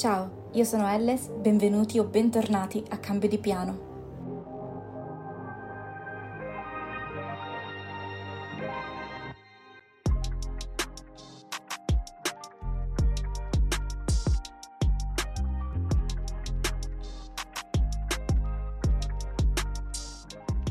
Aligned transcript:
Ciao, 0.00 0.48
io 0.52 0.64
sono 0.64 0.88
Elles, 0.88 1.28
benvenuti 1.28 1.98
o 1.98 2.04
bentornati 2.04 2.82
a 2.88 2.96
Cambio 2.96 3.28
di 3.28 3.36
Piano. 3.36 3.88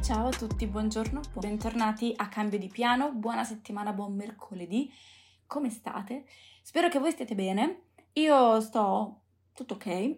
Ciao 0.02 0.26
a 0.26 0.32
tutti, 0.32 0.66
buongiorno, 0.66 1.22
bentornati 1.36 2.14
a 2.16 2.28
Cambio 2.30 2.58
di 2.58 2.68
Piano, 2.68 3.12
buona 3.12 3.44
settimana, 3.44 3.94
buon 3.94 4.16
mercoledì, 4.16 4.92
come 5.46 5.70
state? 5.70 6.26
Spero 6.64 6.90
che 6.90 6.98
voi 6.98 7.12
stiate 7.12 7.36
bene, 7.36 7.89
io 8.14 8.62
sto 8.62 9.22
tutto 9.54 9.76
ok, 9.76 10.16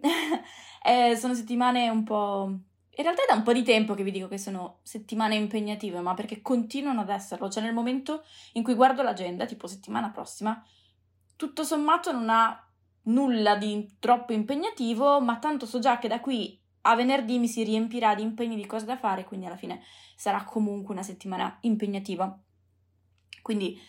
Eh, 0.84 1.14
sono 1.14 1.34
settimane 1.34 1.88
un 1.88 2.02
po'... 2.02 2.46
In 2.94 3.04
realtà 3.04 3.22
è 3.22 3.26
da 3.28 3.36
un 3.36 3.44
po' 3.44 3.52
di 3.52 3.62
tempo 3.62 3.94
che 3.94 4.02
vi 4.02 4.10
dico 4.10 4.26
che 4.26 4.36
sono 4.36 4.80
settimane 4.82 5.36
impegnative, 5.36 6.00
ma 6.00 6.12
perché 6.12 6.42
continuano 6.42 7.02
ad 7.02 7.08
esserlo, 7.08 7.48
cioè 7.48 7.62
nel 7.62 7.72
momento 7.72 8.24
in 8.54 8.64
cui 8.64 8.74
guardo 8.74 9.02
l'agenda, 9.02 9.46
tipo 9.46 9.66
settimana 9.66 10.10
prossima, 10.10 10.62
tutto 11.36 11.62
sommato 11.62 12.10
non 12.12 12.28
ha 12.28 12.68
nulla 13.04 13.56
di 13.56 13.96
troppo 13.98 14.32
impegnativo, 14.32 15.20
ma 15.20 15.38
tanto 15.38 15.64
so 15.64 15.78
già 15.78 15.98
che 15.98 16.08
da 16.08 16.20
qui 16.20 16.60
a 16.82 16.96
venerdì 16.96 17.38
mi 17.38 17.48
si 17.48 17.62
riempirà 17.62 18.14
di 18.14 18.22
impegni 18.22 18.56
di 18.56 18.66
cose 18.66 18.84
da 18.84 18.98
fare, 18.98 19.24
quindi 19.24 19.46
alla 19.46 19.56
fine 19.56 19.82
sarà 20.16 20.44
comunque 20.44 20.92
una 20.92 21.04
settimana 21.04 21.58
impegnativa. 21.62 22.38
Quindi 23.40 23.80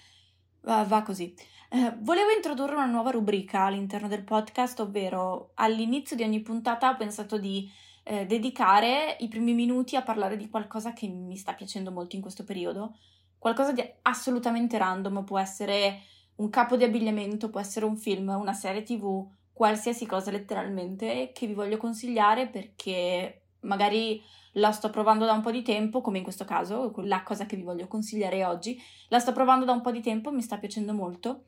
va, 0.64 0.84
va 0.84 1.02
così. 1.02 1.34
Eh, 1.70 1.96
volevo 2.00 2.30
introdurre 2.30 2.76
una 2.76 2.86
nuova 2.86 3.10
rubrica 3.10 3.64
all'interno 3.64 4.08
del 4.08 4.24
podcast, 4.24 4.80
ovvero 4.82 5.52
all'inizio 5.56 6.16
di 6.16 6.24
ogni 6.24 6.42
puntata 6.42 6.90
ho 6.90 6.96
pensato 6.96 7.38
di 7.38 7.70
eh, 8.04 8.26
dedicare 8.26 9.16
i 9.20 9.28
primi 9.28 9.54
minuti 9.54 9.96
a 9.96 10.04
parlare 10.04 10.38
di 10.38 10.50
qualcosa 10.50 10.94
che 10.94 11.08
mi 11.08 11.38
sta 11.38 11.54
piacendo 11.54 11.92
molto 11.92 12.16
in 12.16 12.22
questo 12.22 12.44
periodo, 12.44 12.98
qualcosa 13.38 13.72
di 13.72 13.84
assolutamente 14.04 14.78
random, 14.78 15.24
può 15.24 15.40
essere 15.40 16.02
un 16.36 16.50
capo 16.50 16.76
di 16.76 16.84
abbigliamento, 16.84 17.50
può 17.50 17.60
essere 17.60 17.86
un 17.86 17.98
film, 17.98 18.30
una 18.30 18.54
serie 18.54 18.84
tv, 18.84 19.28
qualsiasi 19.52 20.06
cosa 20.06 20.32
letteralmente 20.32 21.32
che 21.34 21.48
vi 21.48 21.54
voglio 21.54 21.78
consigliare 21.78 22.48
perché 22.48 23.46
magari 23.62 24.22
la 24.54 24.72
sto 24.72 24.90
provando 24.90 25.26
da 25.26 25.34
un 25.34 25.42
po' 25.42 25.52
di 25.52 25.62
tempo, 25.62 26.02
come 26.02 26.18
in 26.18 26.24
questo 26.24 26.46
caso, 26.46 26.94
la 26.98 27.24
cosa 27.24 27.46
che 27.46 27.56
vi 27.56 27.64
voglio 27.64 27.88
consigliare 27.88 28.44
oggi, 28.46 28.82
la 29.08 29.20
sto 29.20 29.32
provando 29.32 29.66
da 29.66 29.72
un 29.72 29.82
po' 29.82 29.92
di 29.92 30.02
tempo, 30.02 30.32
mi 30.32 30.42
sta 30.42 30.58
piacendo 30.58 30.94
molto. 30.94 31.46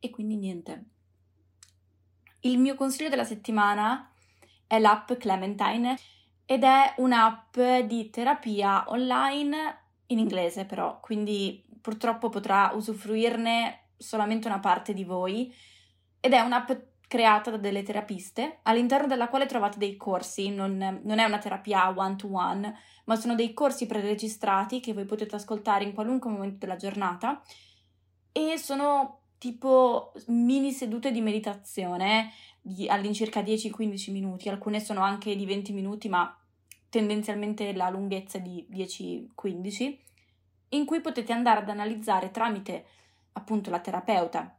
E 0.00 0.10
quindi 0.10 0.36
niente. 0.36 0.84
Il 2.40 2.58
mio 2.58 2.74
consiglio 2.74 3.08
della 3.08 3.24
settimana 3.24 4.12
è 4.66 4.78
l'app 4.78 5.12
Clementine 5.14 5.98
ed 6.44 6.62
è 6.62 6.94
un'app 6.98 7.58
di 7.86 8.10
terapia 8.10 8.84
online 8.88 9.86
in 10.06 10.18
inglese 10.18 10.64
però, 10.64 11.00
quindi 11.00 11.66
purtroppo 11.80 12.28
potrà 12.28 12.70
usufruirne 12.74 13.88
solamente 13.96 14.46
una 14.46 14.60
parte 14.60 14.94
di 14.94 15.04
voi. 15.04 15.52
Ed 16.20 16.32
è 16.32 16.40
un'app 16.40 16.70
creata 17.08 17.50
da 17.50 17.56
delle 17.56 17.82
terapiste 17.82 18.58
all'interno 18.64 19.06
della 19.06 19.28
quale 19.28 19.46
trovate 19.46 19.78
dei 19.78 19.96
corsi, 19.96 20.50
non, 20.50 21.00
non 21.02 21.18
è 21.18 21.24
una 21.24 21.38
terapia 21.38 21.88
one 21.88 22.16
to 22.16 22.28
one, 22.30 22.78
ma 23.06 23.16
sono 23.16 23.34
dei 23.34 23.54
corsi 23.54 23.86
preregistrati 23.86 24.78
che 24.78 24.92
voi 24.92 25.06
potete 25.06 25.34
ascoltare 25.34 25.84
in 25.84 25.94
qualunque 25.94 26.30
momento 26.30 26.58
della 26.58 26.76
giornata 26.76 27.42
e 28.30 28.58
sono 28.58 29.22
tipo 29.38 30.12
mini 30.26 30.70
sedute 30.70 31.10
di 31.10 31.22
meditazione 31.22 32.30
di 32.60 32.86
all'incirca 32.88 33.40
10-15 33.40 34.12
minuti, 34.12 34.50
alcune 34.50 34.78
sono 34.78 35.00
anche 35.00 35.34
di 35.34 35.46
20 35.46 35.72
minuti, 35.72 36.10
ma 36.10 36.36
tendenzialmente 36.90 37.72
la 37.72 37.88
lunghezza 37.88 38.36
è 38.36 38.42
di 38.42 38.66
10-15, 38.70 39.98
in 40.70 40.84
cui 40.84 41.00
potete 41.00 41.32
andare 41.32 41.60
ad 41.60 41.70
analizzare 41.70 42.30
tramite 42.30 42.84
appunto 43.32 43.70
la 43.70 43.80
terapeuta 43.80 44.54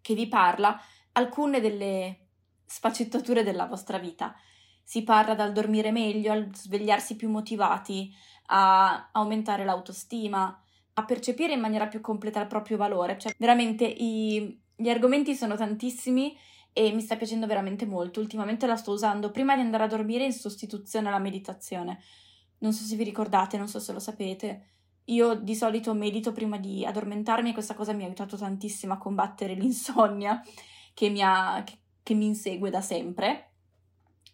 che 0.00 0.14
vi 0.14 0.28
parla 0.28 0.80
alcune 1.18 1.60
delle 1.60 2.28
sfaccettature 2.64 3.42
della 3.42 3.66
vostra 3.66 3.98
vita. 3.98 4.34
Si 4.82 5.02
parla 5.02 5.34
dal 5.34 5.52
dormire 5.52 5.90
meglio, 5.90 6.32
al 6.32 6.48
svegliarsi 6.54 7.16
più 7.16 7.28
motivati, 7.28 8.10
a 8.46 9.10
aumentare 9.12 9.64
l'autostima, 9.64 10.62
a 10.94 11.04
percepire 11.04 11.52
in 11.52 11.60
maniera 11.60 11.86
più 11.86 12.00
completa 12.00 12.40
il 12.40 12.46
proprio 12.46 12.76
valore. 12.76 13.18
Cioè, 13.18 13.34
veramente 13.38 13.84
i, 13.84 14.58
gli 14.74 14.88
argomenti 14.88 15.34
sono 15.34 15.56
tantissimi 15.56 16.36
e 16.72 16.92
mi 16.92 17.00
sta 17.00 17.16
piacendo 17.16 17.46
veramente 17.46 17.84
molto. 17.84 18.20
Ultimamente 18.20 18.66
la 18.66 18.76
sto 18.76 18.92
usando 18.92 19.30
prima 19.30 19.54
di 19.54 19.60
andare 19.60 19.84
a 19.84 19.88
dormire 19.88 20.24
in 20.24 20.32
sostituzione 20.32 21.08
alla 21.08 21.18
meditazione. 21.18 22.00
Non 22.58 22.72
so 22.72 22.84
se 22.84 22.96
vi 22.96 23.04
ricordate, 23.04 23.58
non 23.58 23.68
so 23.68 23.78
se 23.78 23.92
lo 23.92 23.98
sapete. 23.98 24.72
Io 25.04 25.34
di 25.34 25.54
solito 25.54 25.94
medito 25.94 26.32
prima 26.32 26.58
di 26.58 26.84
addormentarmi 26.84 27.50
e 27.50 27.52
questa 27.52 27.74
cosa 27.74 27.92
mi 27.92 28.02
ha 28.02 28.06
aiutato 28.06 28.36
tantissimo 28.36 28.92
a 28.92 28.98
combattere 28.98 29.54
l'insonnia 29.54 30.42
che 30.98 31.10
mi, 31.10 31.22
ha, 31.22 31.62
che, 31.64 31.78
che 32.02 32.12
mi 32.12 32.26
insegue 32.26 32.70
da 32.70 32.80
sempre. 32.80 33.52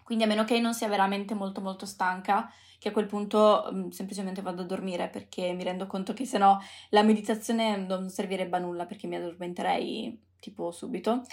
Quindi 0.02 0.24
a 0.24 0.26
meno 0.26 0.44
che 0.44 0.58
non 0.60 0.72
sia 0.72 0.88
veramente 0.88 1.34
molto 1.34 1.60
molto 1.60 1.84
stanca, 1.84 2.50
che 2.78 2.88
a 2.88 2.90
quel 2.90 3.04
punto 3.04 3.68
mh, 3.70 3.88
semplicemente 3.90 4.40
vado 4.40 4.62
a 4.62 4.64
dormire 4.64 5.10
perché 5.10 5.52
mi 5.52 5.62
rendo 5.62 5.86
conto 5.86 6.14
che 6.14 6.24
sennò 6.24 6.58
la 6.88 7.02
meditazione 7.02 7.76
non 7.76 8.08
servirebbe 8.08 8.56
a 8.56 8.60
nulla 8.60 8.86
perché 8.86 9.06
mi 9.06 9.16
addormenterei 9.16 10.18
tipo 10.40 10.70
subito. 10.70 11.24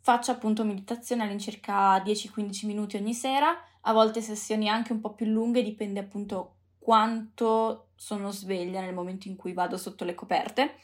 Faccio 0.00 0.32
appunto 0.32 0.64
meditazione 0.64 1.22
all'incirca 1.22 1.98
10-15 1.98 2.66
minuti 2.66 2.96
ogni 2.96 3.14
sera, 3.14 3.56
a 3.82 3.92
volte 3.92 4.20
sessioni 4.20 4.68
anche 4.68 4.92
un 4.92 4.98
po' 4.98 5.14
più 5.14 5.26
lunghe, 5.26 5.62
dipende 5.62 6.00
appunto 6.00 6.56
quanto 6.80 7.90
sono 7.94 8.32
sveglia 8.32 8.80
nel 8.80 8.92
momento 8.92 9.28
in 9.28 9.36
cui 9.36 9.52
vado 9.52 9.76
sotto 9.76 10.04
le 10.04 10.16
coperte. 10.16 10.78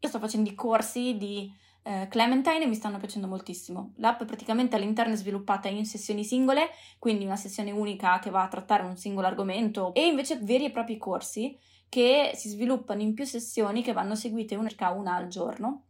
Io 0.00 0.08
sto 0.08 0.18
facendo 0.18 0.50
i 0.50 0.56
corsi 0.56 1.16
di 1.16 1.62
eh, 1.84 2.08
Clementine 2.08 2.66
mi 2.66 2.74
stanno 2.74 2.98
piacendo 2.98 3.28
moltissimo. 3.28 3.92
L'app 3.96 4.24
praticamente 4.24 4.74
all'interno 4.74 5.12
è 5.12 5.16
sviluppata 5.16 5.68
in 5.68 5.84
sessioni 5.84 6.24
singole, 6.24 6.70
quindi 6.98 7.24
una 7.24 7.36
sessione 7.36 7.70
unica 7.70 8.18
che 8.18 8.30
va 8.30 8.42
a 8.42 8.48
trattare 8.48 8.82
un 8.82 8.96
singolo 8.96 9.26
argomento, 9.26 9.92
e 9.94 10.06
invece 10.06 10.38
veri 10.38 10.64
e 10.64 10.70
propri 10.70 10.96
corsi 10.96 11.56
che 11.88 12.32
si 12.34 12.48
sviluppano 12.48 13.02
in 13.02 13.14
più 13.14 13.24
sessioni 13.24 13.82
che 13.82 13.92
vanno 13.92 14.14
seguite 14.14 14.58
circa 14.58 14.90
una 14.90 15.14
al 15.14 15.28
giorno. 15.28 15.84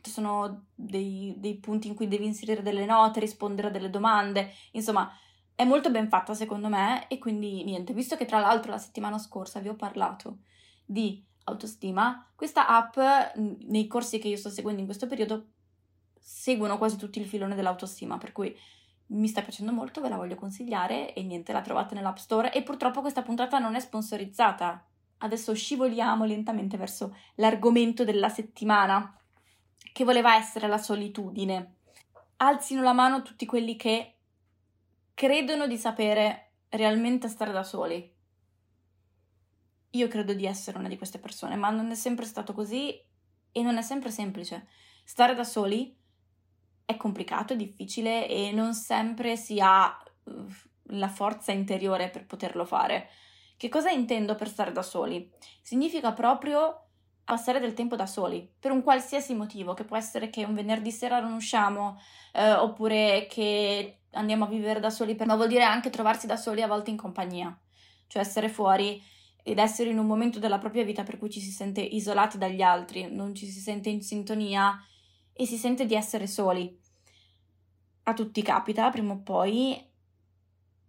Ci 0.00 0.10
sono 0.10 0.68
dei, 0.74 1.34
dei 1.36 1.58
punti 1.58 1.88
in 1.88 1.94
cui 1.94 2.08
devi 2.08 2.24
inserire 2.24 2.62
delle 2.62 2.86
note, 2.86 3.20
rispondere 3.20 3.68
a 3.68 3.70
delle 3.70 3.90
domande, 3.90 4.52
insomma 4.72 5.12
è 5.54 5.64
molto 5.64 5.90
ben 5.90 6.08
fatta 6.08 6.32
secondo 6.32 6.68
me 6.68 7.06
e 7.08 7.18
quindi 7.18 7.64
niente, 7.64 7.92
visto 7.92 8.16
che 8.16 8.24
tra 8.24 8.38
l'altro 8.38 8.70
la 8.70 8.78
settimana 8.78 9.18
scorsa 9.18 9.60
vi 9.60 9.68
ho 9.68 9.74
parlato 9.74 10.38
di 10.86 11.22
autostima, 11.50 12.26
questa 12.34 12.66
app 12.66 12.96
nei 13.36 13.86
corsi 13.86 14.18
che 14.18 14.28
io 14.28 14.36
sto 14.36 14.48
seguendo 14.48 14.80
in 14.80 14.86
questo 14.86 15.06
periodo 15.06 15.48
seguono 16.18 16.78
quasi 16.78 16.96
tutti 16.96 17.20
il 17.20 17.26
filone 17.26 17.54
dell'autostima, 17.54 18.18
per 18.18 18.32
cui 18.32 18.56
mi 19.06 19.28
sta 19.28 19.42
piacendo 19.42 19.72
molto, 19.72 20.00
ve 20.00 20.08
la 20.08 20.16
voglio 20.16 20.36
consigliare 20.36 21.12
e 21.14 21.22
niente, 21.22 21.52
la 21.52 21.62
trovate 21.62 21.94
nell'App 21.94 22.16
Store 22.16 22.52
e 22.52 22.62
purtroppo 22.62 23.00
questa 23.00 23.22
puntata 23.22 23.58
non 23.58 23.74
è 23.74 23.80
sponsorizzata. 23.80 24.84
Adesso 25.18 25.54
scivoliamo 25.54 26.24
lentamente 26.24 26.76
verso 26.76 27.16
l'argomento 27.34 28.04
della 28.04 28.28
settimana, 28.28 29.14
che 29.92 30.04
voleva 30.04 30.36
essere 30.36 30.68
la 30.68 30.78
solitudine. 30.78 31.74
Alzino 32.36 32.82
la 32.82 32.92
mano 32.92 33.22
tutti 33.22 33.44
quelli 33.44 33.76
che 33.76 34.14
credono 35.12 35.66
di 35.66 35.76
sapere 35.76 36.52
realmente 36.70 37.28
stare 37.28 37.52
da 37.52 37.64
soli. 37.64 38.10
Io 39.90 40.08
credo 40.08 40.32
di 40.34 40.46
essere 40.46 40.78
una 40.78 40.88
di 40.88 40.96
queste 40.96 41.18
persone, 41.18 41.56
ma 41.56 41.70
non 41.70 41.90
è 41.90 41.94
sempre 41.94 42.24
stato 42.24 42.52
così 42.52 42.98
e 43.52 43.62
non 43.62 43.76
è 43.76 43.82
sempre 43.82 44.10
semplice. 44.10 44.68
Stare 45.04 45.34
da 45.34 45.44
soli 45.44 45.96
è 46.84 46.96
complicato, 46.96 47.52
è 47.52 47.56
difficile 47.56 48.28
e 48.28 48.52
non 48.52 48.74
sempre 48.74 49.36
si 49.36 49.58
ha 49.60 49.96
la 50.92 51.08
forza 51.08 51.52
interiore 51.52 52.08
per 52.08 52.26
poterlo 52.26 52.64
fare. 52.64 53.08
Che 53.56 53.68
cosa 53.68 53.90
intendo 53.90 54.34
per 54.34 54.48
stare 54.48 54.72
da 54.72 54.82
soli? 54.82 55.30
Significa 55.60 56.12
proprio 56.12 56.86
passare 57.24 57.60
del 57.60 57.74
tempo 57.74 57.94
da 57.94 58.06
soli, 58.06 58.50
per 58.58 58.72
un 58.72 58.82
qualsiasi 58.82 59.34
motivo, 59.34 59.74
che 59.74 59.84
può 59.84 59.96
essere 59.96 60.30
che 60.30 60.44
un 60.44 60.54
venerdì 60.54 60.90
sera 60.90 61.20
non 61.20 61.32
usciamo, 61.32 62.00
eh, 62.32 62.52
oppure 62.52 63.26
che 63.30 64.00
andiamo 64.12 64.46
a 64.46 64.48
vivere 64.48 64.80
da 64.80 64.90
soli, 64.90 65.14
per... 65.14 65.26
ma 65.26 65.36
vuol 65.36 65.48
dire 65.48 65.62
anche 65.62 65.90
trovarsi 65.90 66.26
da 66.26 66.36
soli 66.36 66.62
a 66.62 66.66
volte 66.66 66.90
in 66.90 66.96
compagnia, 66.96 67.56
cioè 68.08 68.22
essere 68.22 68.48
fuori 68.48 69.00
ed 69.42 69.58
essere 69.58 69.90
in 69.90 69.98
un 69.98 70.06
momento 70.06 70.38
della 70.38 70.58
propria 70.58 70.84
vita 70.84 71.02
per 71.02 71.18
cui 71.18 71.30
ci 71.30 71.40
si 71.40 71.50
sente 71.50 71.80
isolati 71.80 72.38
dagli 72.38 72.62
altri, 72.62 73.12
non 73.12 73.34
ci 73.34 73.46
si 73.46 73.60
sente 73.60 73.88
in 73.88 74.02
sintonia 74.02 74.78
e 75.32 75.46
si 75.46 75.56
sente 75.56 75.86
di 75.86 75.94
essere 75.94 76.26
soli. 76.26 76.78
A 78.04 78.12
tutti 78.12 78.42
capita, 78.42 78.90
prima 78.90 79.12
o 79.12 79.20
poi, 79.20 79.88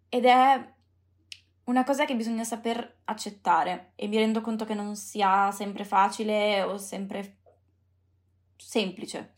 ed 0.10 0.26
è 0.26 0.74
una 1.66 1.84
cosa 1.84 2.06
che 2.06 2.16
bisogna 2.16 2.44
saper 2.44 3.02
accettare 3.06 3.94
e 3.96 4.08
mi 4.08 4.18
rendo 4.18 4.42
conto 4.42 4.66
che 4.66 4.74
non 4.74 4.96
sia 4.96 5.52
sempre 5.52 5.86
facile 5.86 6.62
o 6.64 6.78
sempre 6.78 7.38
semplice, 8.58 9.34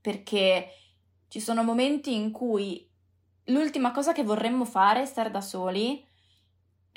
perché 0.00 0.68
ci 1.28 1.40
sono 1.40 1.62
momenti 1.62 2.14
in 2.14 2.30
cui 2.30 2.88
l'ultima 3.46 3.90
cosa 3.90 4.12
che 4.12 4.22
vorremmo 4.22 4.64
fare 4.64 5.02
è 5.02 5.06
stare 5.06 5.30
da 5.30 5.40
soli 5.40 6.06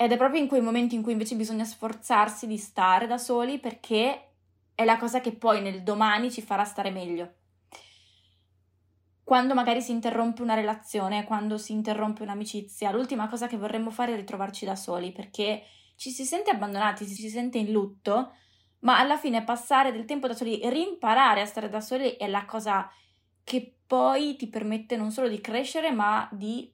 ed 0.00 0.12
è 0.12 0.16
proprio 0.16 0.40
in 0.40 0.46
quei 0.46 0.60
momenti 0.60 0.94
in 0.94 1.02
cui 1.02 1.10
invece 1.10 1.34
bisogna 1.34 1.64
sforzarsi 1.64 2.46
di 2.46 2.56
stare 2.56 3.08
da 3.08 3.18
soli 3.18 3.58
perché 3.58 4.34
è 4.72 4.84
la 4.84 4.96
cosa 4.96 5.20
che 5.20 5.32
poi 5.32 5.60
nel 5.60 5.82
domani 5.82 6.30
ci 6.30 6.40
farà 6.40 6.62
stare 6.62 6.90
meglio. 6.90 7.34
Quando 9.24 9.54
magari 9.54 9.82
si 9.82 9.90
interrompe 9.90 10.40
una 10.40 10.54
relazione, 10.54 11.24
quando 11.24 11.58
si 11.58 11.72
interrompe 11.72 12.22
un'amicizia, 12.22 12.92
l'ultima 12.92 13.28
cosa 13.28 13.48
che 13.48 13.56
vorremmo 13.56 13.90
fare 13.90 14.12
è 14.12 14.16
ritrovarci 14.16 14.64
da 14.64 14.76
soli 14.76 15.10
perché 15.10 15.64
ci 15.96 16.10
si 16.10 16.24
sente 16.24 16.50
abbandonati, 16.50 17.04
ci 17.04 17.14
si 17.14 17.28
sente 17.28 17.58
in 17.58 17.72
lutto, 17.72 18.34
ma 18.82 19.00
alla 19.00 19.16
fine 19.16 19.42
passare 19.42 19.90
del 19.90 20.04
tempo 20.04 20.28
da 20.28 20.34
soli, 20.34 20.60
rimparare 20.70 21.40
a 21.40 21.46
stare 21.46 21.68
da 21.68 21.80
soli 21.80 22.10
è 22.10 22.28
la 22.28 22.44
cosa 22.44 22.88
che 23.42 23.78
poi 23.84 24.36
ti 24.36 24.46
permette 24.46 24.96
non 24.96 25.10
solo 25.10 25.26
di 25.26 25.40
crescere, 25.40 25.90
ma 25.90 26.28
di 26.30 26.72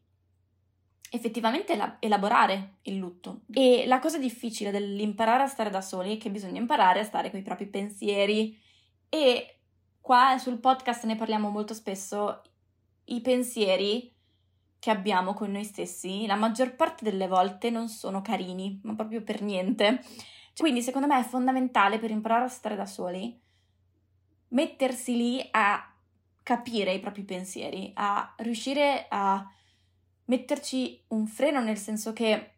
effettivamente 1.14 1.96
elaborare 2.00 2.78
il 2.82 2.96
lutto. 2.96 3.42
E 3.52 3.84
la 3.86 3.98
cosa 3.98 4.18
difficile 4.18 4.70
dell'imparare 4.70 5.44
a 5.44 5.48
stare 5.48 5.70
da 5.70 5.80
soli 5.80 6.16
è 6.16 6.18
che 6.18 6.30
bisogna 6.30 6.60
imparare 6.60 7.00
a 7.00 7.04
stare 7.04 7.30
con 7.30 7.38
i 7.38 7.42
propri 7.42 7.66
pensieri 7.66 8.58
e 9.08 9.54
Qua 10.04 10.36
sul 10.36 10.58
podcast 10.58 11.04
ne 11.06 11.16
parliamo 11.16 11.48
molto 11.48 11.72
spesso, 11.72 12.42
i 13.04 13.22
pensieri 13.22 14.14
che 14.78 14.90
abbiamo 14.90 15.32
con 15.32 15.50
noi 15.50 15.64
stessi, 15.64 16.26
la 16.26 16.34
maggior 16.34 16.76
parte 16.76 17.04
delle 17.04 17.26
volte 17.26 17.70
non 17.70 17.88
sono 17.88 18.20
carini, 18.20 18.78
ma 18.82 18.94
proprio 18.94 19.22
per 19.22 19.40
niente. 19.40 20.04
Quindi 20.54 20.82
secondo 20.82 21.06
me 21.06 21.18
è 21.18 21.22
fondamentale 21.22 21.98
per 21.98 22.10
imparare 22.10 22.44
a 22.44 22.48
stare 22.48 22.76
da 22.76 22.84
soli 22.84 23.40
mettersi 24.48 25.16
lì 25.16 25.48
a 25.52 25.90
capire 26.42 26.92
i 26.92 27.00
propri 27.00 27.22
pensieri, 27.22 27.90
a 27.94 28.34
riuscire 28.36 29.06
a 29.08 29.50
metterci 30.26 31.02
un 31.08 31.26
freno 31.26 31.60
nel 31.60 31.78
senso 31.78 32.12
che 32.12 32.52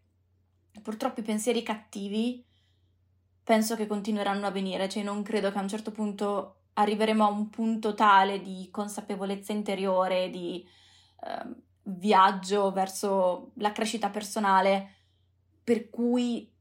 purtroppo 0.83 1.21
i 1.21 1.25
pensieri 1.25 1.63
cattivi 1.63 2.45
penso 3.43 3.77
che 3.77 3.87
continueranno 3.87 4.47
a 4.47 4.51
venire, 4.51 4.89
cioè 4.89 5.03
non 5.03 5.23
credo 5.23 5.51
che 5.51 5.59
a 5.59 5.63
un 5.63 5.69
certo 5.69 5.93
punto 5.93 6.63
arriveremo 6.75 7.25
a 7.25 7.31
un 7.31 7.49
punto 7.49 7.95
tale 7.95 8.41
di 8.41 8.69
consapevolezza 8.71 9.53
interiore, 9.53 10.31
di 10.31 10.67
eh, 11.25 11.55
viaggio 11.85 12.73
verso 12.73 13.53
la 13.55 13.73
crescita 13.73 14.11
personale, 14.11 14.95
per 15.63 15.89
cui 15.89 16.53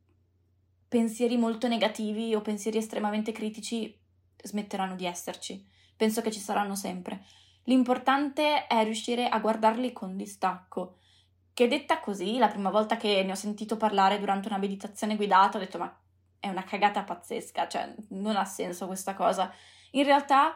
pensieri 0.88 1.38
molto 1.38 1.68
negativi 1.68 2.34
o 2.36 2.42
pensieri 2.42 2.78
estremamente 2.78 3.32
critici 3.32 4.00
smetteranno 4.42 4.96
di 4.96 5.06
esserci. 5.06 5.66
Penso 5.98 6.22
che 6.22 6.32
ci 6.32 6.40
saranno 6.40 6.76
sempre. 6.76 7.26
L'importante 7.66 8.68
è 8.68 8.84
riuscire 8.84 9.28
a 9.28 9.40
guardarli 9.40 9.94
con 9.94 10.16
distacco. 10.16 10.98
Che 11.54 11.68
detta 11.68 12.00
così, 12.00 12.38
la 12.38 12.48
prima 12.48 12.70
volta 12.70 12.98
che 12.98 13.24
ne 13.24 13.32
ho 13.32 13.36
sentito 13.36 13.78
parlare 13.78 14.20
durante 14.20 14.48
una 14.48 14.58
meditazione 14.58 15.16
guidata, 15.16 15.58
ho 15.58 15.60
detto: 15.60 15.78
Ma 15.78 16.00
è 16.40 16.50
una 16.50 16.64
cagata 16.64 17.04
pazzesca, 17.04 17.68
cioè 17.68 17.96
non 18.10 18.36
ha 18.36 18.46
senso 18.46 18.86
questa 18.86 19.14
cosa. 19.14 19.52
In 19.92 20.04
realtà 20.04 20.56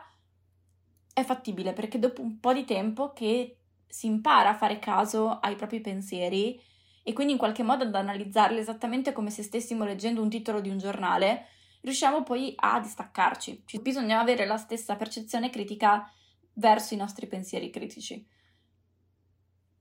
è 1.14 1.24
fattibile 1.24 1.74
perché 1.74 1.98
dopo 2.00 2.22
un 2.22 2.40
po' 2.40 2.54
di 2.54 2.64
tempo 2.64 3.12
che 3.14 3.58
si 3.88 4.06
impara 4.06 4.50
a 4.50 4.56
fare 4.56 4.78
caso 4.78 5.40
ai 5.40 5.56
propri 5.56 5.82
pensieri 5.82 6.62
e 7.02 7.14
quindi 7.14 7.34
in 7.34 7.40
qualche 7.40 7.64
modo 7.64 7.86
ad 7.86 7.96
analizzarli 7.96 8.60
esattamente 8.60 9.14
come 9.14 9.32
se 9.32 9.42
stessimo 9.42 9.84
leggendo 9.84 10.22
un 10.22 10.30
titolo 10.30 10.62
di 10.62 10.70
un 10.70 10.78
giornale, 10.78 11.48
riusciamo 11.82 12.22
poi 12.22 12.54
a 12.56 12.80
distaccarci. 12.80 13.64
Bisogna 13.82 14.20
avere 14.20 14.46
la 14.46 14.58
stessa 14.58 14.96
percezione 14.96 15.50
critica 15.50 16.08
verso 16.54 16.94
i 16.94 16.98
nostri 16.98 17.28
pensieri 17.28 17.70
critici. 17.70 18.26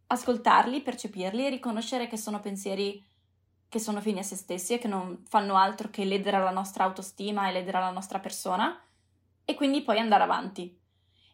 Ascoltarli, 0.06 0.82
percepirli 0.82 1.46
e 1.46 1.50
riconoscere 1.50 2.06
che 2.06 2.16
sono 2.16 2.40
pensieri 2.40 3.04
che 3.68 3.78
sono 3.78 4.00
fini 4.00 4.20
a 4.20 4.22
se 4.22 4.36
stessi 4.36 4.74
e 4.74 4.78
che 4.78 4.88
non 4.88 5.24
fanno 5.28 5.56
altro 5.56 5.90
che 5.90 6.04
ledere 6.04 6.38
la 6.38 6.50
nostra 6.50 6.84
autostima 6.84 7.48
e 7.48 7.52
ledere 7.52 7.78
la 7.78 7.90
nostra 7.90 8.18
persona 8.18 8.82
e 9.44 9.54
quindi 9.54 9.82
poi 9.82 9.98
andare 9.98 10.22
avanti. 10.22 10.78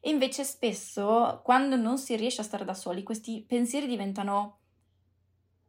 E 0.00 0.10
invece 0.10 0.44
spesso, 0.44 1.40
quando 1.44 1.76
non 1.76 1.96
si 1.96 2.16
riesce 2.16 2.40
a 2.40 2.44
stare 2.44 2.64
da 2.64 2.74
soli, 2.74 3.02
questi 3.02 3.44
pensieri 3.46 3.86
diventano 3.86 4.58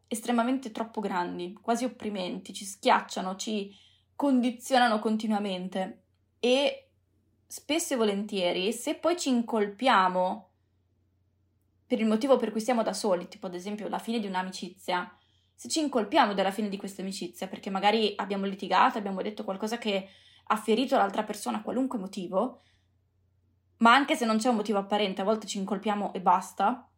estremamente 0.07 0.72
troppo 0.72 1.00
grandi, 1.00 1.53
quasi 1.53 1.86
opprimenti, 1.86 2.53
ci 2.53 2.65
schiacciano, 2.65 3.36
ci 3.36 3.74
condizionano 4.15 5.00
continuamente 5.00 6.03
e 6.39 6.84
spesso 7.55 7.93
e 7.93 7.97
volentieri, 7.97 8.74
se 8.74 8.95
poi 8.95 9.17
ci 9.17 9.29
incolpiamo 9.29 10.50
per 11.88 12.01
il 12.01 12.05
motivo 12.05 12.35
per 12.35 12.51
cui 12.51 12.59
siamo 12.59 12.83
da 12.83 12.91
soli, 12.91 13.29
tipo 13.29 13.47
ad 13.47 13.53
esempio 13.53 13.88
la 13.88 13.97
fine 13.97 14.19
di 14.19 14.27
un'amicizia, 14.27 15.09
se 15.53 15.69
ci 15.69 15.79
incolpiamo 15.79 16.33
della 16.33 16.51
fine 16.51 16.67
di 16.67 16.75
questa 16.75 17.01
amicizia 17.01 17.47
perché 17.47 17.69
magari 17.69 18.12
abbiamo 18.17 18.45
litigato, 18.45 18.97
abbiamo 18.97 19.21
detto 19.21 19.45
qualcosa 19.45 19.77
che 19.77 20.09
ha 20.47 20.57
ferito 20.57 20.97
l'altra 20.97 21.24
persona 21.24 21.59
a 21.59 21.62
qualunque 21.62 21.97
motivo, 21.97 22.63
ma 23.77 23.93
anche 23.93 24.17
se 24.17 24.25
non 24.25 24.38
c'è 24.38 24.50
un 24.50 24.57
motivo 24.57 24.79
apparente, 24.79 25.21
a 25.21 25.24
volte 25.25 25.47
ci 25.47 25.57
incolpiamo 25.57 26.12
e 26.12 26.19
basta, 26.19 26.89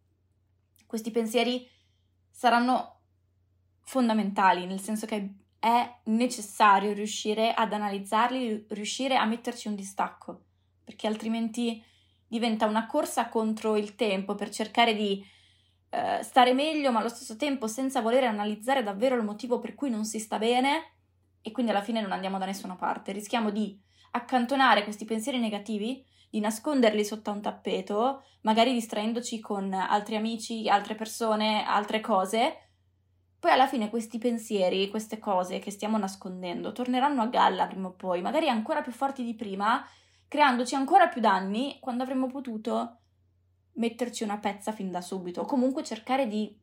questi 0.88 1.12
pensieri 1.12 1.70
saranno 2.32 3.02
fondamentali, 3.82 4.66
nel 4.66 4.80
senso 4.82 5.06
che 5.06 5.36
è 5.60 6.00
necessario 6.06 6.94
riuscire 6.94 7.54
ad 7.54 7.74
analizzarli, 7.74 8.66
riuscire 8.70 9.18
a 9.18 9.26
metterci 9.26 9.68
un 9.68 9.76
distacco, 9.76 10.46
perché 10.88 11.06
altrimenti 11.06 11.84
diventa 12.26 12.66
una 12.66 12.86
corsa 12.86 13.28
contro 13.28 13.76
il 13.76 13.96
tempo 13.96 14.36
per 14.36 14.50
cercare 14.50 14.96
di 14.96 15.22
eh, 15.90 16.24
stare 16.24 16.54
meglio, 16.54 16.94
ma 16.94 17.00
allo 17.00 17.10
stesso 17.10 17.36
tempo 17.36 17.68
senza 17.68 18.00
voler 18.00 18.24
analizzare 18.24 18.84
davvero 18.84 19.16
il 19.16 19.26
motivo 19.26 19.60
per 19.60 19.76
cui 19.76 19.90
non 19.90 20.06
si 20.06 20.18
sta 20.18 20.38
bene 20.38 20.94
e 21.42 21.52
quindi 21.52 21.74
alla 21.74 21.82
fine 21.82 22.00
non 22.00 22.14
andiamo 22.14 22.38
da 22.38 22.46
nessuna 22.46 22.76
parte. 22.76 23.12
Rischiamo 23.12 23.50
di 23.50 23.78
accantonare 24.12 24.86
questi 24.86 25.04
pensieri 25.04 25.40
negativi, 25.40 26.06
di 26.30 26.40
nasconderli 26.40 27.04
sotto 27.04 27.32
un 27.32 27.42
tappeto, 27.42 28.24
magari 28.44 28.72
distraendoci 28.72 29.42
con 29.42 29.74
altri 29.74 30.16
amici, 30.16 30.70
altre 30.70 30.96
persone, 30.96 31.66
altre 31.66 32.00
cose. 32.00 32.70
Poi 33.38 33.52
alla 33.52 33.68
fine 33.68 33.90
questi 33.90 34.20
pensieri, 34.20 34.90
queste 34.90 35.20
cose 35.20 35.60
che 35.60 35.72
stiamo 35.72 35.98
nascondendo, 35.98 36.72
torneranno 36.72 37.24
a 37.24 37.28
galla 37.28 37.68
prima 37.68 37.90
o 37.90 37.92
poi, 37.92 38.22
magari 38.22 38.48
ancora 38.48 38.82
più 38.82 38.94
forti 38.94 39.26
di 39.26 39.36
prima, 39.36 39.86
creandoci 40.28 40.76
ancora 40.76 41.08
più 41.08 41.22
danni 41.22 41.78
quando 41.80 42.04
avremmo 42.04 42.28
potuto 42.28 42.98
metterci 43.74 44.24
una 44.24 44.38
pezza 44.38 44.72
fin 44.72 44.92
da 44.92 45.02
subito, 45.02 45.42
o 45.42 45.46
comunque 45.46 45.84
cercare 45.84 46.28
di 46.28 46.56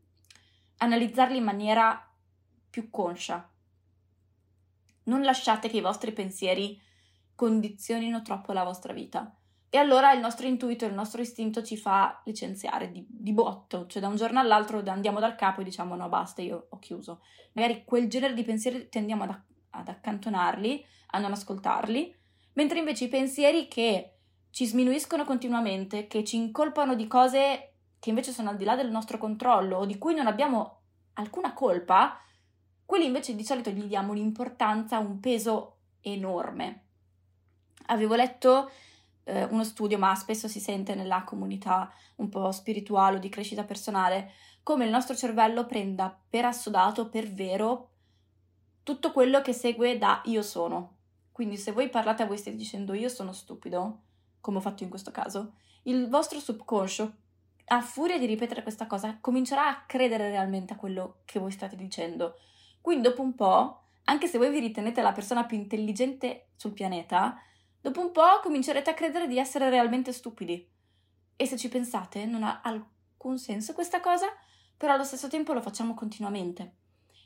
analizzarli 0.78 1.37
in 1.37 1.44
maniera 1.44 2.11
più 2.68 2.90
conscia. 2.90 3.49
Non 5.04 5.23
lasciate 5.23 5.68
che 5.68 5.76
i 5.76 5.83
vostri 5.83 6.12
pensieri 6.12 6.80
condizionino 7.35 8.23
troppo 8.23 8.52
la 8.52 8.64
vostra 8.64 8.92
vita. 8.92 9.35
E 9.68 9.78
allora 9.78 10.12
il 10.12 10.21
nostro 10.21 10.47
intuito, 10.47 10.87
il 10.87 10.94
nostro 10.94 11.21
istinto 11.21 11.62
ci 11.62 11.76
fa 11.76 12.21
licenziare 12.25 12.92
di, 12.92 13.04
di, 13.09 13.33
botto, 13.33 13.87
cioè 13.87 14.00
da 14.00 14.06
un 14.06 14.14
giorno 14.14 14.38
all'altro 14.38 14.80
andiamo 14.87 15.18
dal 15.18 15.35
capo 15.35 15.61
e 15.61 15.64
diciamo 15.64 15.97
no 15.97 16.09
basta, 16.09 16.42
io 16.42 16.66
ho 16.71 16.78
chiuso. 16.78 17.23
Magari 17.54 17.83
quel 17.85 18.09
genere 18.09 18.35
di 18.35 18.44
pensieri 18.44 18.88
tendiamo 18.88 19.25
ad, 19.25 19.37
ad 19.71 19.88
accantonarli, 19.88 20.85
a 21.09 21.18
non 21.18 21.33
ascoltarli, 21.33 22.16
mentre 22.54 22.78
invece 22.78 23.04
i 23.04 23.08
pensieri 23.08 23.68
che 23.68 24.11
ci 24.50 24.66
sminuiscono 24.66 25.25
continuamente, 25.25 26.06
che 26.06 26.25
ci 26.25 26.37
incolpano 26.37 26.94
di 26.94 27.06
cose 27.06 27.75
che 27.99 28.11
invece 28.11 28.32
sono 28.32 28.50
al 28.50 28.56
di 28.56 28.64
là 28.64 28.76
del 28.76 28.90
nostro 28.90 29.18
controllo 29.18 29.78
o 29.78 29.87
di 29.87 29.99
cui 29.99 30.14
non 30.14 30.26
abbiamo 30.26 30.80
alcuna 31.14 31.54
colpa, 31.54 32.20
quelli 32.84 33.06
invece 33.06 33.34
di 33.34 33.44
solito 33.44 33.70
gli 33.70 33.84
diamo 33.84 34.12
un'importanza, 34.12 34.99
un 34.99 35.20
peso 35.20 35.78
enorme. 36.00 36.82
Avevo 37.87 38.14
letto 38.14 38.70
eh, 39.25 39.44
uno 39.44 39.64
studio, 39.64 39.99
ma 39.99 40.14
spesso 40.14 40.49
si 40.49 40.61
sente 40.61 40.94
nella 40.94 41.25
comunità 41.25 41.90
un 42.16 42.28
po' 42.28 42.52
spirituale 42.52 43.16
o 43.16 43.20
di 43.20 43.28
crescita 43.28 43.64
personale, 43.64 44.32
come 44.62 44.84
il 44.84 44.90
nostro 44.90 45.16
cervello 45.16 45.66
prenda 45.66 46.16
per 46.28 46.44
assodato, 46.44 47.08
per 47.08 47.30
vero, 47.32 47.90
tutto 48.82 49.12
quello 49.12 49.40
che 49.40 49.52
segue 49.52 49.99
da 49.99 50.20
io 50.26 50.42
sono. 50.42 50.93
Quindi 51.34 51.56
se 51.56 51.72
voi 51.72 51.88
parlate 51.88 52.22
a 52.22 52.26
voi 52.26 52.38
stessi 52.38 52.56
dicendo 52.56 52.94
io 52.94 53.08
sono 53.08 53.32
stupido, 53.32 54.02
come 54.40 54.58
ho 54.58 54.60
fatto 54.60 54.84
in 54.84 54.88
questo 54.88 55.10
caso, 55.10 55.54
il 55.82 56.08
vostro 56.08 56.38
subconscio, 56.38 57.12
a 57.64 57.80
furia 57.80 58.20
di 58.20 58.26
ripetere 58.26 58.62
questa 58.62 58.86
cosa, 58.86 59.18
comincerà 59.20 59.66
a 59.66 59.82
credere 59.84 60.30
realmente 60.30 60.74
a 60.74 60.76
quello 60.76 61.22
che 61.24 61.40
voi 61.40 61.50
state 61.50 61.74
dicendo. 61.74 62.38
Quindi 62.80 63.08
dopo 63.08 63.22
un 63.22 63.34
po', 63.34 63.86
anche 64.04 64.28
se 64.28 64.38
voi 64.38 64.48
vi 64.48 64.60
ritenete 64.60 65.02
la 65.02 65.10
persona 65.10 65.44
più 65.44 65.56
intelligente 65.56 66.50
sul 66.54 66.72
pianeta, 66.72 67.36
dopo 67.80 68.00
un 68.00 68.12
po' 68.12 68.38
comincerete 68.40 68.90
a 68.90 68.94
credere 68.94 69.26
di 69.26 69.36
essere 69.36 69.68
realmente 69.70 70.12
stupidi. 70.12 70.70
E 71.34 71.46
se 71.46 71.56
ci 71.56 71.68
pensate, 71.68 72.26
non 72.26 72.44
ha 72.44 72.60
alcun 72.62 73.38
senso 73.38 73.72
questa 73.72 73.98
cosa, 73.98 74.28
però 74.76 74.92
allo 74.92 75.02
stesso 75.02 75.26
tempo 75.26 75.52
lo 75.52 75.60
facciamo 75.60 75.94
continuamente. 75.94 76.76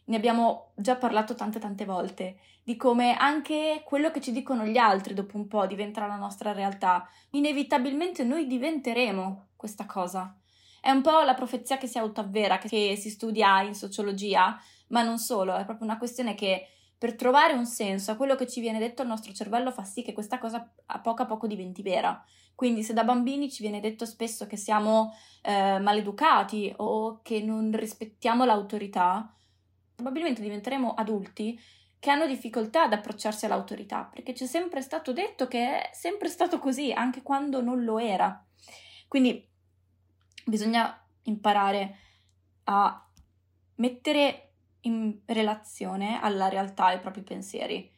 Ne 0.08 0.16
abbiamo 0.16 0.72
già 0.74 0.96
parlato 0.96 1.34
tante 1.34 1.58
tante 1.58 1.84
volte, 1.84 2.38
di 2.62 2.76
come 2.76 3.14
anche 3.16 3.82
quello 3.84 4.10
che 4.10 4.20
ci 4.20 4.32
dicono 4.32 4.64
gli 4.64 4.76
altri 4.76 5.14
dopo 5.14 5.36
un 5.36 5.46
po' 5.48 5.66
diventerà 5.66 6.06
la 6.06 6.16
nostra 6.16 6.52
realtà. 6.52 7.06
Inevitabilmente 7.30 8.24
noi 8.24 8.46
diventeremo 8.46 9.48
questa 9.56 9.84
cosa. 9.84 10.34
È 10.80 10.90
un 10.90 11.02
po' 11.02 11.20
la 11.20 11.34
profezia 11.34 11.76
che 11.76 11.86
si 11.86 11.98
autoavvera, 11.98 12.58
che 12.58 12.96
si 12.96 13.10
studia 13.10 13.60
in 13.62 13.74
sociologia, 13.74 14.58
ma 14.88 15.02
non 15.02 15.18
solo, 15.18 15.56
è 15.56 15.64
proprio 15.64 15.86
una 15.86 15.98
questione 15.98 16.34
che 16.34 16.68
per 16.96 17.14
trovare 17.14 17.52
un 17.52 17.66
senso 17.66 18.10
a 18.10 18.16
quello 18.16 18.34
che 18.34 18.46
ci 18.46 18.60
viene 18.60 18.78
detto 18.78 19.02
il 19.02 19.08
nostro 19.08 19.32
cervello 19.32 19.70
fa 19.70 19.84
sì 19.84 20.02
che 20.02 20.12
questa 20.12 20.38
cosa 20.38 20.68
a 20.86 20.98
poco 21.00 21.22
a 21.22 21.26
poco 21.26 21.46
diventi 21.46 21.82
vera. 21.82 22.24
Quindi 22.54 22.82
se 22.82 22.92
da 22.92 23.04
bambini 23.04 23.50
ci 23.50 23.62
viene 23.62 23.78
detto 23.78 24.04
spesso 24.04 24.46
che 24.46 24.56
siamo 24.56 25.14
eh, 25.42 25.78
maleducati 25.78 26.72
o 26.78 27.20
che 27.22 27.40
non 27.40 27.70
rispettiamo 27.72 28.44
l'autorità, 28.44 29.32
probabilmente 29.98 30.42
diventeremo 30.42 30.94
adulti 30.94 31.60
che 31.98 32.10
hanno 32.10 32.28
difficoltà 32.28 32.84
ad 32.84 32.92
approcciarsi 32.92 33.46
all'autorità, 33.46 34.04
perché 34.04 34.32
ci 34.32 34.44
è 34.44 34.46
sempre 34.46 34.80
stato 34.80 35.12
detto 35.12 35.48
che 35.48 35.88
è 35.88 35.90
sempre 35.92 36.28
stato 36.28 36.60
così, 36.60 36.92
anche 36.92 37.22
quando 37.22 37.60
non 37.60 37.82
lo 37.82 37.98
era. 37.98 38.46
Quindi 39.08 39.44
bisogna 40.44 41.04
imparare 41.22 41.96
a 42.64 43.08
mettere 43.76 44.52
in 44.82 45.18
relazione 45.26 46.20
alla 46.22 46.48
realtà 46.48 46.92
i 46.92 47.00
propri 47.00 47.22
pensieri. 47.22 47.92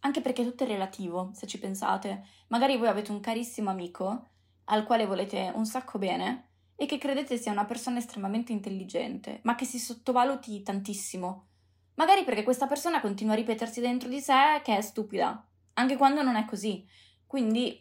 Anche 0.00 0.20
perché 0.20 0.44
tutto 0.44 0.64
è 0.64 0.66
relativo, 0.66 1.30
se 1.32 1.46
ci 1.46 1.58
pensate. 1.58 2.26
Magari 2.48 2.76
voi 2.76 2.88
avete 2.88 3.12
un 3.12 3.20
carissimo 3.20 3.70
amico 3.70 4.28
al 4.64 4.84
quale 4.84 5.06
volete 5.06 5.50
un 5.54 5.64
sacco 5.64 5.98
bene 5.98 6.50
e 6.82 6.86
che 6.86 6.98
credete 6.98 7.38
sia 7.38 7.52
una 7.52 7.64
persona 7.64 7.98
estremamente 7.98 8.50
intelligente, 8.50 9.38
ma 9.44 9.54
che 9.54 9.64
si 9.64 9.78
sottovaluti 9.78 10.64
tantissimo. 10.64 11.46
Magari 11.94 12.24
perché 12.24 12.42
questa 12.42 12.66
persona 12.66 13.00
continua 13.00 13.34
a 13.34 13.36
ripetersi 13.36 13.80
dentro 13.80 14.08
di 14.08 14.20
sé 14.20 14.60
che 14.64 14.76
è 14.76 14.80
stupida, 14.80 15.46
anche 15.74 15.96
quando 15.96 16.22
non 16.22 16.34
è 16.34 16.44
così. 16.44 16.84
Quindi 17.24 17.80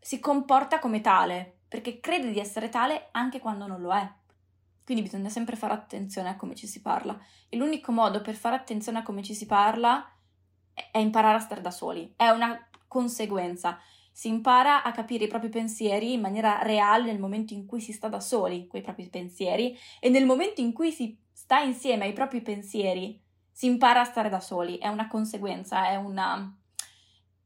si 0.00 0.18
comporta 0.18 0.78
come 0.78 1.02
tale, 1.02 1.58
perché 1.68 2.00
crede 2.00 2.30
di 2.32 2.38
essere 2.38 2.70
tale 2.70 3.08
anche 3.12 3.38
quando 3.38 3.66
non 3.66 3.82
lo 3.82 3.92
è. 3.92 4.10
Quindi 4.82 5.02
bisogna 5.02 5.28
sempre 5.28 5.54
fare 5.54 5.74
attenzione 5.74 6.30
a 6.30 6.36
come 6.36 6.54
ci 6.54 6.66
si 6.66 6.80
parla. 6.80 7.20
E 7.50 7.56
l'unico 7.58 7.92
modo 7.92 8.22
per 8.22 8.34
fare 8.34 8.56
attenzione 8.56 9.00
a 9.00 9.02
come 9.02 9.22
ci 9.22 9.34
si 9.34 9.44
parla 9.44 10.10
è 10.90 10.96
imparare 10.96 11.36
a 11.36 11.40
stare 11.40 11.60
da 11.60 11.70
soli. 11.70 12.14
È 12.16 12.30
una 12.30 12.66
conseguenza 12.88 13.78
si 14.16 14.28
impara 14.28 14.82
a 14.82 14.92
capire 14.92 15.24
i 15.24 15.28
propri 15.28 15.50
pensieri 15.50 16.14
in 16.14 16.22
maniera 16.22 16.62
reale 16.62 17.04
nel 17.04 17.18
momento 17.18 17.52
in 17.52 17.66
cui 17.66 17.82
si 17.82 17.92
sta 17.92 18.08
da 18.08 18.18
soli 18.18 18.66
con 18.66 18.80
i 18.80 18.82
propri 18.82 19.10
pensieri 19.10 19.76
e 20.00 20.08
nel 20.08 20.24
momento 20.24 20.62
in 20.62 20.72
cui 20.72 20.90
si 20.90 21.18
sta 21.30 21.58
insieme 21.58 22.06
ai 22.06 22.14
propri 22.14 22.40
pensieri 22.40 23.22
si 23.52 23.66
impara 23.66 24.00
a 24.00 24.04
stare 24.04 24.30
da 24.30 24.40
soli, 24.40 24.78
è 24.78 24.88
una 24.88 25.06
conseguenza, 25.06 25.90
è 25.90 25.96
una, 25.96 26.50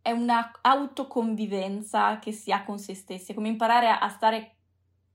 è 0.00 0.12
una 0.12 0.52
autoconvivenza 0.60 2.20
che 2.20 2.30
si 2.30 2.52
ha 2.52 2.62
con 2.62 2.78
se 2.78 2.94
stessi, 2.94 3.32
è 3.32 3.34
come 3.34 3.48
imparare 3.48 3.88
a, 3.88 3.98
a 3.98 4.08
stare 4.08 4.58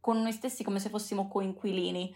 con 0.02 0.22
noi 0.22 0.34
stessi 0.34 0.62
come 0.62 0.82
se 0.82 0.90
fossimo 0.90 1.30
coinquilini. 1.30 2.14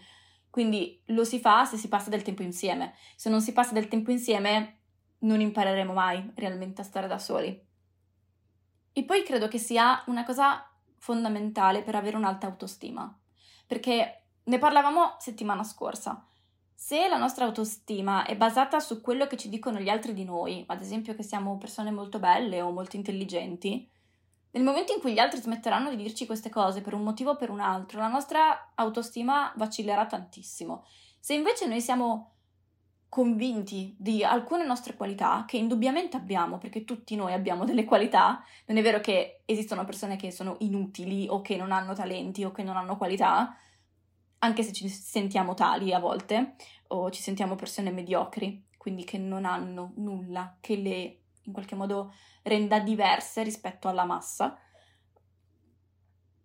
Quindi 0.50 1.00
lo 1.06 1.24
si 1.24 1.40
fa 1.40 1.64
se 1.64 1.78
si 1.78 1.88
passa 1.88 2.10
del 2.10 2.20
tempo 2.20 2.42
insieme. 2.42 2.92
Se 3.16 3.30
non 3.30 3.40
si 3.40 3.54
passa 3.54 3.72
del 3.72 3.88
tempo 3.88 4.10
insieme, 4.10 4.80
non 5.20 5.40
impareremo 5.40 5.94
mai 5.94 6.30
realmente 6.34 6.82
a 6.82 6.84
stare 6.84 7.08
da 7.08 7.18
soli. 7.18 7.68
E 8.92 9.04
poi 9.04 9.22
credo 9.22 9.48
che 9.48 9.58
sia 9.58 10.02
una 10.06 10.24
cosa 10.24 10.68
fondamentale 10.98 11.82
per 11.82 11.94
avere 11.94 12.16
un'alta 12.16 12.46
autostima, 12.46 13.16
perché 13.66 14.24
ne 14.44 14.58
parlavamo 14.58 15.16
settimana 15.18 15.62
scorsa. 15.62 16.26
Se 16.74 17.08
la 17.08 17.18
nostra 17.18 17.44
autostima 17.44 18.24
è 18.24 18.36
basata 18.36 18.80
su 18.80 19.00
quello 19.00 19.26
che 19.26 19.36
ci 19.36 19.48
dicono 19.48 19.78
gli 19.80 19.88
altri 19.88 20.14
di 20.14 20.24
noi, 20.24 20.64
ad 20.66 20.80
esempio 20.80 21.14
che 21.14 21.22
siamo 21.22 21.58
persone 21.58 21.90
molto 21.90 22.18
belle 22.18 22.60
o 22.62 22.70
molto 22.70 22.96
intelligenti, 22.96 23.88
nel 24.52 24.64
momento 24.64 24.92
in 24.92 25.00
cui 25.00 25.12
gli 25.12 25.18
altri 25.18 25.40
smetteranno 25.40 25.90
di 25.90 25.96
dirci 25.96 26.26
queste 26.26 26.50
cose 26.50 26.80
per 26.80 26.94
un 26.94 27.02
motivo 27.02 27.30
o 27.32 27.36
per 27.36 27.50
un 27.50 27.60
altro, 27.60 28.00
la 28.00 28.08
nostra 28.08 28.72
autostima 28.74 29.52
vacillerà 29.56 30.06
tantissimo. 30.06 30.84
Se 31.20 31.34
invece 31.34 31.66
noi 31.66 31.80
siamo 31.80 32.32
convinti 33.10 33.94
di 33.98 34.22
alcune 34.22 34.64
nostre 34.64 34.94
qualità 34.94 35.44
che 35.44 35.58
indubbiamente 35.58 36.16
abbiamo, 36.16 36.58
perché 36.58 36.84
tutti 36.84 37.16
noi 37.16 37.32
abbiamo 37.32 37.64
delle 37.64 37.84
qualità. 37.84 38.42
Non 38.66 38.78
è 38.78 38.82
vero 38.82 39.00
che 39.00 39.42
esistono 39.44 39.84
persone 39.84 40.16
che 40.16 40.30
sono 40.30 40.56
inutili 40.60 41.26
o 41.28 41.42
che 41.42 41.56
non 41.56 41.72
hanno 41.72 41.92
talenti 41.92 42.44
o 42.44 42.52
che 42.52 42.62
non 42.62 42.76
hanno 42.76 42.96
qualità, 42.96 43.54
anche 44.38 44.62
se 44.62 44.72
ci 44.72 44.88
sentiamo 44.88 45.54
tali 45.54 45.92
a 45.92 45.98
volte, 45.98 46.54
o 46.88 47.10
ci 47.10 47.20
sentiamo 47.20 47.56
persone 47.56 47.90
mediocri, 47.90 48.64
quindi 48.78 49.04
che 49.04 49.18
non 49.18 49.44
hanno 49.44 49.92
nulla 49.96 50.56
che 50.60 50.76
le 50.76 51.16
in 51.44 51.52
qualche 51.52 51.74
modo 51.74 52.12
renda 52.42 52.78
diverse 52.78 53.42
rispetto 53.42 53.88
alla 53.88 54.04
massa. 54.04 54.56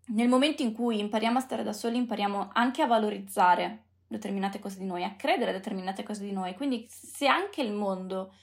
Nel 0.08 0.28
momento 0.28 0.64
in 0.64 0.74
cui 0.74 1.00
impariamo 1.00 1.38
a 1.38 1.42
stare 1.42 1.64
da 1.64 1.74
soli, 1.74 1.98
impariamo 1.98 2.50
anche 2.54 2.82
a 2.82 2.88
valorizzare 2.88 3.85
determinate 4.16 4.60
cose 4.60 4.80
di 4.80 4.86
noi, 4.86 5.04
a 5.04 5.16
credere 5.16 5.52
a 5.52 5.54
determinate 5.54 6.04
cose 6.04 6.24
di 6.24 6.32
noi. 6.32 6.56
Quindi 6.56 6.88
se 6.90 7.28
anche 7.28 7.62
il 7.62 7.72
mondo 7.72 8.34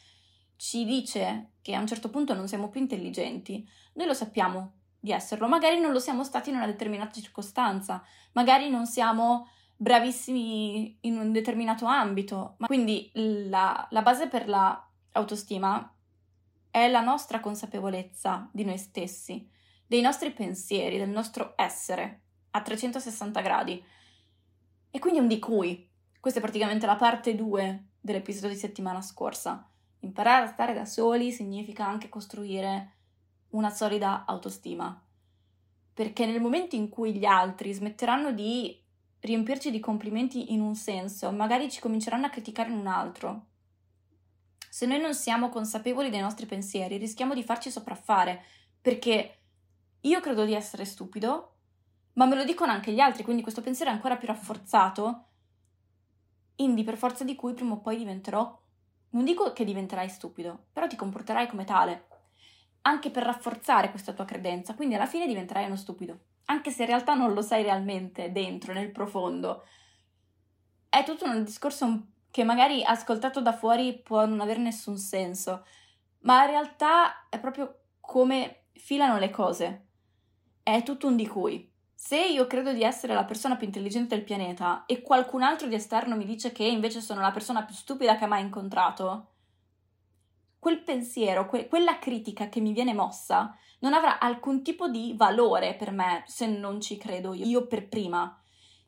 ci 0.56 0.84
dice 0.84 1.54
che 1.62 1.74
a 1.74 1.80
un 1.80 1.86
certo 1.86 2.08
punto 2.10 2.34
non 2.34 2.48
siamo 2.48 2.68
più 2.68 2.80
intelligenti, 2.80 3.68
noi 3.94 4.06
lo 4.06 4.14
sappiamo 4.14 4.74
di 5.00 5.10
esserlo, 5.10 5.48
magari 5.48 5.80
non 5.80 5.90
lo 5.90 5.98
siamo 5.98 6.22
stati 6.22 6.50
in 6.50 6.56
una 6.56 6.66
determinata 6.66 7.20
circostanza, 7.20 8.04
magari 8.32 8.70
non 8.70 8.86
siamo 8.86 9.48
bravissimi 9.76 10.98
in 11.00 11.18
un 11.18 11.32
determinato 11.32 11.86
ambito, 11.86 12.54
ma 12.58 12.68
quindi 12.68 13.10
la, 13.14 13.84
la 13.90 14.02
base 14.02 14.28
per 14.28 14.46
l'autostima 14.46 15.92
è 16.70 16.88
la 16.88 17.00
nostra 17.00 17.40
consapevolezza 17.40 18.48
di 18.52 18.64
noi 18.64 18.78
stessi, 18.78 19.48
dei 19.84 20.00
nostri 20.00 20.30
pensieri, 20.30 20.98
del 20.98 21.08
nostro 21.08 21.54
essere 21.56 22.20
a 22.52 22.62
360 22.62 23.40
gradi. 23.40 23.84
E 24.94 24.98
quindi 24.98 25.20
un 25.20 25.26
di 25.26 25.38
cui. 25.38 25.88
Questa 26.20 26.38
è 26.38 26.42
praticamente 26.42 26.84
la 26.84 26.96
parte 26.96 27.34
2 27.34 27.86
dell'episodio 27.98 28.50
di 28.50 28.56
settimana 28.56 29.00
scorsa. 29.00 29.66
Imparare 30.00 30.44
a 30.44 30.48
stare 30.48 30.74
da 30.74 30.84
soli 30.84 31.32
significa 31.32 31.86
anche 31.86 32.10
costruire 32.10 32.96
una 33.52 33.70
solida 33.70 34.26
autostima. 34.26 35.02
Perché 35.94 36.26
nel 36.26 36.42
momento 36.42 36.76
in 36.76 36.90
cui 36.90 37.14
gli 37.14 37.24
altri 37.24 37.72
smetteranno 37.72 38.32
di 38.32 38.78
riempirci 39.20 39.70
di 39.70 39.80
complimenti 39.80 40.52
in 40.52 40.60
un 40.60 40.74
senso, 40.74 41.32
magari 41.32 41.70
ci 41.70 41.80
cominceranno 41.80 42.26
a 42.26 42.30
criticare 42.30 42.68
in 42.68 42.76
un 42.76 42.86
altro. 42.86 43.46
Se 44.68 44.84
noi 44.84 45.00
non 45.00 45.14
siamo 45.14 45.48
consapevoli 45.48 46.10
dei 46.10 46.20
nostri 46.20 46.44
pensieri, 46.44 46.98
rischiamo 46.98 47.32
di 47.32 47.42
farci 47.42 47.70
sopraffare, 47.70 48.44
perché 48.78 49.38
io 50.00 50.20
credo 50.20 50.44
di 50.44 50.52
essere 50.52 50.84
stupido, 50.84 51.51
ma 52.14 52.26
me 52.26 52.36
lo 52.36 52.44
dicono 52.44 52.72
anche 52.72 52.92
gli 52.92 53.00
altri, 53.00 53.24
quindi 53.24 53.42
questo 53.42 53.60
pensiero 53.60 53.90
è 53.90 53.94
ancora 53.94 54.16
più 54.16 54.28
rafforzato, 54.28 55.24
indi 56.56 56.84
per 56.84 56.96
forza 56.96 57.24
di 57.24 57.34
cui 57.34 57.54
prima 57.54 57.74
o 57.74 57.80
poi 57.80 57.96
diventerò, 57.96 58.60
non 59.10 59.24
dico 59.24 59.52
che 59.52 59.64
diventerai 59.64 60.08
stupido, 60.08 60.66
però 60.72 60.86
ti 60.86 60.96
comporterai 60.96 61.46
come 61.46 61.64
tale, 61.64 62.08
anche 62.82 63.10
per 63.10 63.22
rafforzare 63.22 63.90
questa 63.90 64.12
tua 64.12 64.24
credenza, 64.24 64.74
quindi 64.74 64.94
alla 64.94 65.06
fine 65.06 65.26
diventerai 65.26 65.66
uno 65.66 65.76
stupido, 65.76 66.18
anche 66.46 66.70
se 66.70 66.82
in 66.82 66.88
realtà 66.88 67.14
non 67.14 67.32
lo 67.32 67.42
sai 67.42 67.62
realmente 67.62 68.32
dentro, 68.32 68.72
nel 68.72 68.90
profondo. 68.90 69.64
È 70.88 71.04
tutto 71.04 71.24
un 71.24 71.44
discorso 71.44 72.06
che 72.30 72.44
magari 72.44 72.82
ascoltato 72.82 73.40
da 73.40 73.52
fuori 73.52 73.98
può 73.98 74.26
non 74.26 74.40
avere 74.40 74.60
nessun 74.60 74.96
senso, 74.98 75.64
ma 76.20 76.44
in 76.44 76.50
realtà 76.50 77.28
è 77.28 77.38
proprio 77.38 77.80
come 78.00 78.64
filano 78.72 79.18
le 79.18 79.30
cose. 79.30 79.86
È 80.62 80.82
tutto 80.82 81.06
un 81.06 81.16
di 81.16 81.26
cui. 81.26 81.71
Se 82.04 82.18
io 82.20 82.48
credo 82.48 82.72
di 82.72 82.82
essere 82.82 83.14
la 83.14 83.24
persona 83.24 83.54
più 83.54 83.64
intelligente 83.64 84.16
del 84.16 84.24
pianeta 84.24 84.86
e 84.86 85.02
qualcun 85.02 85.40
altro 85.40 85.68
di 85.68 85.76
esterno 85.76 86.16
mi 86.16 86.24
dice 86.24 86.50
che 86.50 86.64
invece 86.64 87.00
sono 87.00 87.20
la 87.20 87.30
persona 87.30 87.62
più 87.64 87.76
stupida 87.76 88.18
che 88.18 88.24
ha 88.24 88.26
mai 88.26 88.42
incontrato, 88.42 89.28
quel 90.58 90.82
pensiero, 90.82 91.46
que- 91.46 91.68
quella 91.68 92.00
critica 92.00 92.48
che 92.48 92.60
mi 92.60 92.72
viene 92.72 92.92
mossa 92.92 93.56
non 93.78 93.94
avrà 93.94 94.18
alcun 94.18 94.64
tipo 94.64 94.88
di 94.88 95.14
valore 95.16 95.76
per 95.76 95.92
me 95.92 96.24
se 96.26 96.48
non 96.48 96.80
ci 96.80 96.96
credo 96.96 97.34
io, 97.34 97.44
io 97.44 97.66
per 97.68 97.86
prima. 97.86 98.36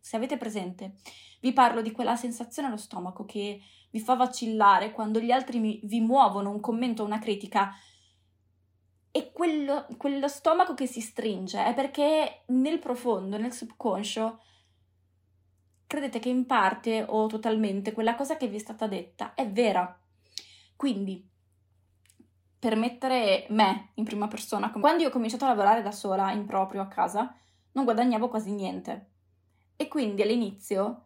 Se 0.00 0.16
avete 0.16 0.36
presente, 0.36 0.96
vi 1.40 1.52
parlo 1.52 1.82
di 1.82 1.92
quella 1.92 2.16
sensazione 2.16 2.66
allo 2.66 2.76
stomaco 2.76 3.24
che 3.24 3.60
vi 3.92 4.00
fa 4.00 4.16
vacillare 4.16 4.90
quando 4.90 5.20
gli 5.20 5.30
altri 5.30 5.60
mi, 5.60 5.78
vi 5.84 6.00
muovono 6.00 6.50
un 6.50 6.58
commento 6.58 7.04
o 7.04 7.06
una 7.06 7.20
critica 7.20 7.72
e 9.16 9.30
quello, 9.30 9.86
quello 9.96 10.26
stomaco 10.26 10.74
che 10.74 10.88
si 10.88 11.00
stringe 11.00 11.64
è 11.64 11.72
perché 11.72 12.42
nel 12.46 12.80
profondo, 12.80 13.38
nel 13.38 13.52
subconscio, 13.52 14.40
credete 15.86 16.18
che 16.18 16.30
in 16.30 16.46
parte 16.46 17.04
o 17.06 17.28
totalmente 17.28 17.92
quella 17.92 18.16
cosa 18.16 18.36
che 18.36 18.48
vi 18.48 18.56
è 18.56 18.58
stata 18.58 18.88
detta 18.88 19.34
è 19.34 19.48
vera. 19.48 19.96
Quindi 20.74 21.30
per 22.58 22.74
mettere 22.74 23.46
me 23.50 23.90
in 23.94 24.04
prima 24.04 24.26
persona. 24.26 24.72
Quando 24.72 25.04
io 25.04 25.10
ho 25.10 25.12
cominciato 25.12 25.44
a 25.44 25.48
lavorare 25.48 25.80
da 25.80 25.92
sola, 25.92 26.32
in 26.32 26.44
proprio 26.44 26.80
a 26.80 26.88
casa, 26.88 27.32
non 27.70 27.84
guadagnavo 27.84 28.28
quasi 28.28 28.50
niente. 28.50 29.10
E 29.76 29.86
quindi 29.86 30.22
all'inizio 30.22 31.04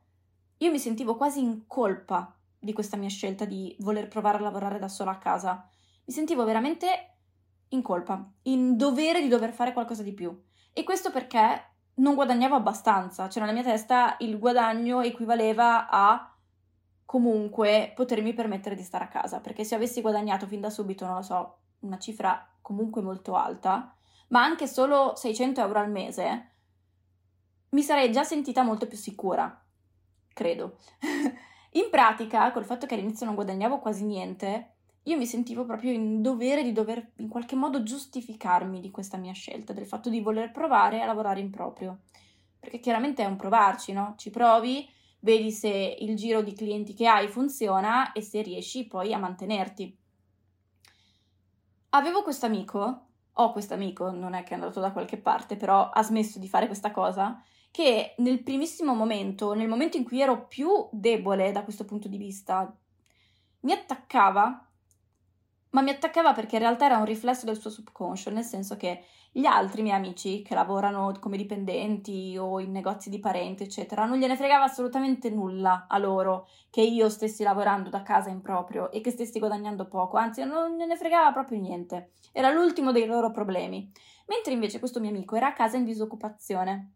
io 0.56 0.70
mi 0.70 0.78
sentivo 0.78 1.14
quasi 1.14 1.40
in 1.40 1.66
colpa 1.66 2.34
di 2.58 2.72
questa 2.72 2.96
mia 2.96 3.10
scelta 3.10 3.44
di 3.44 3.76
voler 3.80 4.08
provare 4.08 4.38
a 4.38 4.40
lavorare 4.40 4.78
da 4.78 4.88
sola 4.88 5.10
a 5.10 5.18
casa. 5.18 5.68
Mi 6.06 6.14
sentivo 6.14 6.44
veramente 6.44 7.17
in 7.70 7.82
colpa, 7.82 8.30
in 8.42 8.76
dovere 8.76 9.20
di 9.20 9.28
dover 9.28 9.52
fare 9.52 9.72
qualcosa 9.72 10.02
di 10.02 10.12
più. 10.12 10.36
E 10.72 10.84
questo 10.84 11.10
perché 11.10 11.64
non 11.94 12.14
guadagnavo 12.14 12.54
abbastanza, 12.54 13.28
cioè 13.28 13.42
nella 13.42 13.54
mia 13.54 13.64
testa 13.68 14.16
il 14.20 14.38
guadagno 14.38 15.00
equivaleva 15.00 15.88
a 15.88 16.32
comunque 17.04 17.92
potermi 17.94 18.34
permettere 18.34 18.74
di 18.74 18.82
stare 18.82 19.04
a 19.04 19.08
casa, 19.08 19.40
perché 19.40 19.64
se 19.64 19.74
avessi 19.74 20.00
guadagnato 20.00 20.46
fin 20.46 20.60
da 20.60 20.70
subito, 20.70 21.06
non 21.06 21.16
lo 21.16 21.22
so, 21.22 21.58
una 21.80 21.98
cifra 21.98 22.46
comunque 22.60 23.02
molto 23.02 23.34
alta, 23.34 23.94
ma 24.28 24.42
anche 24.42 24.66
solo 24.66 25.14
600 25.16 25.60
euro 25.60 25.78
al 25.78 25.90
mese, 25.90 26.52
mi 27.70 27.82
sarei 27.82 28.12
già 28.12 28.24
sentita 28.24 28.62
molto 28.62 28.86
più 28.86 28.96
sicura, 28.96 29.64
credo. 30.32 30.76
in 31.72 31.88
pratica, 31.90 32.52
col 32.52 32.64
fatto 32.64 32.86
che 32.86 32.94
all'inizio 32.94 33.26
non 33.26 33.34
guadagnavo 33.34 33.78
quasi 33.78 34.04
niente, 34.04 34.74
io 35.08 35.16
mi 35.16 35.26
sentivo 35.26 35.64
proprio 35.64 35.90
in 35.90 36.20
dovere 36.20 36.62
di 36.62 36.72
dover 36.72 37.12
in 37.16 37.28
qualche 37.28 37.56
modo 37.56 37.82
giustificarmi 37.82 38.78
di 38.78 38.90
questa 38.90 39.16
mia 39.16 39.32
scelta, 39.32 39.72
del 39.72 39.86
fatto 39.86 40.10
di 40.10 40.20
voler 40.20 40.50
provare 40.50 41.00
a 41.00 41.06
lavorare 41.06 41.40
in 41.40 41.50
proprio. 41.50 42.00
Perché 42.60 42.78
chiaramente 42.78 43.22
è 43.22 43.26
un 43.26 43.36
provarci, 43.36 43.92
no? 43.92 44.14
Ci 44.18 44.28
provi, 44.28 44.86
vedi 45.20 45.50
se 45.50 45.96
il 45.98 46.14
giro 46.14 46.42
di 46.42 46.52
clienti 46.52 46.92
che 46.92 47.06
hai 47.06 47.26
funziona 47.28 48.12
e 48.12 48.20
se 48.20 48.42
riesci 48.42 48.86
poi 48.86 49.14
a 49.14 49.18
mantenerti. 49.18 49.96
Avevo 51.90 52.22
questo 52.22 52.44
amico, 52.44 53.06
ho 53.32 53.52
questo 53.52 53.72
amico, 53.72 54.10
non 54.10 54.34
è 54.34 54.42
che 54.42 54.50
è 54.50 54.54
andato 54.54 54.78
da 54.78 54.92
qualche 54.92 55.16
parte, 55.16 55.56
però 55.56 55.88
ha 55.88 56.02
smesso 56.02 56.38
di 56.38 56.48
fare 56.48 56.66
questa 56.66 56.90
cosa, 56.90 57.42
che 57.70 58.14
nel 58.18 58.42
primissimo 58.42 58.92
momento, 58.94 59.54
nel 59.54 59.68
momento 59.68 59.96
in 59.96 60.04
cui 60.04 60.20
ero 60.20 60.46
più 60.46 60.86
debole 60.92 61.50
da 61.50 61.62
questo 61.62 61.86
punto 61.86 62.08
di 62.08 62.18
vista, 62.18 62.76
mi 63.60 63.72
attaccava 63.72 64.67
ma 65.78 65.84
mi 65.84 65.90
attaccava 65.90 66.32
perché 66.32 66.56
in 66.56 66.62
realtà 66.62 66.86
era 66.86 66.96
un 66.96 67.04
riflesso 67.04 67.44
del 67.44 67.60
suo 67.60 67.70
subconscio, 67.70 68.30
nel 68.30 68.42
senso 68.42 68.76
che 68.76 69.04
gli 69.30 69.46
altri 69.46 69.82
miei 69.82 69.94
amici 69.94 70.42
che 70.42 70.54
lavorano 70.54 71.14
come 71.20 71.36
dipendenti 71.36 72.36
o 72.36 72.58
in 72.58 72.72
negozi 72.72 73.10
di 73.10 73.20
parenti, 73.20 73.62
eccetera, 73.62 74.04
non 74.04 74.18
gliene 74.18 74.36
fregava 74.36 74.64
assolutamente 74.64 75.30
nulla 75.30 75.86
a 75.88 75.98
loro 75.98 76.48
che 76.68 76.80
io 76.80 77.08
stessi 77.08 77.44
lavorando 77.44 77.90
da 77.90 78.02
casa 78.02 78.28
in 78.28 78.40
proprio 78.40 78.90
e 78.90 79.00
che 79.00 79.12
stessi 79.12 79.38
guadagnando 79.38 79.86
poco, 79.86 80.16
anzi 80.16 80.42
non 80.42 80.76
gliene 80.76 80.96
fregava 80.96 81.30
proprio 81.30 81.60
niente. 81.60 82.10
Era 82.32 82.50
l'ultimo 82.50 82.90
dei 82.90 83.06
loro 83.06 83.30
problemi. 83.30 83.88
Mentre 84.26 84.54
invece 84.54 84.80
questo 84.80 84.98
mio 84.98 85.10
amico 85.10 85.36
era 85.36 85.46
a 85.46 85.52
casa 85.52 85.76
in 85.76 85.84
disoccupazione. 85.84 86.94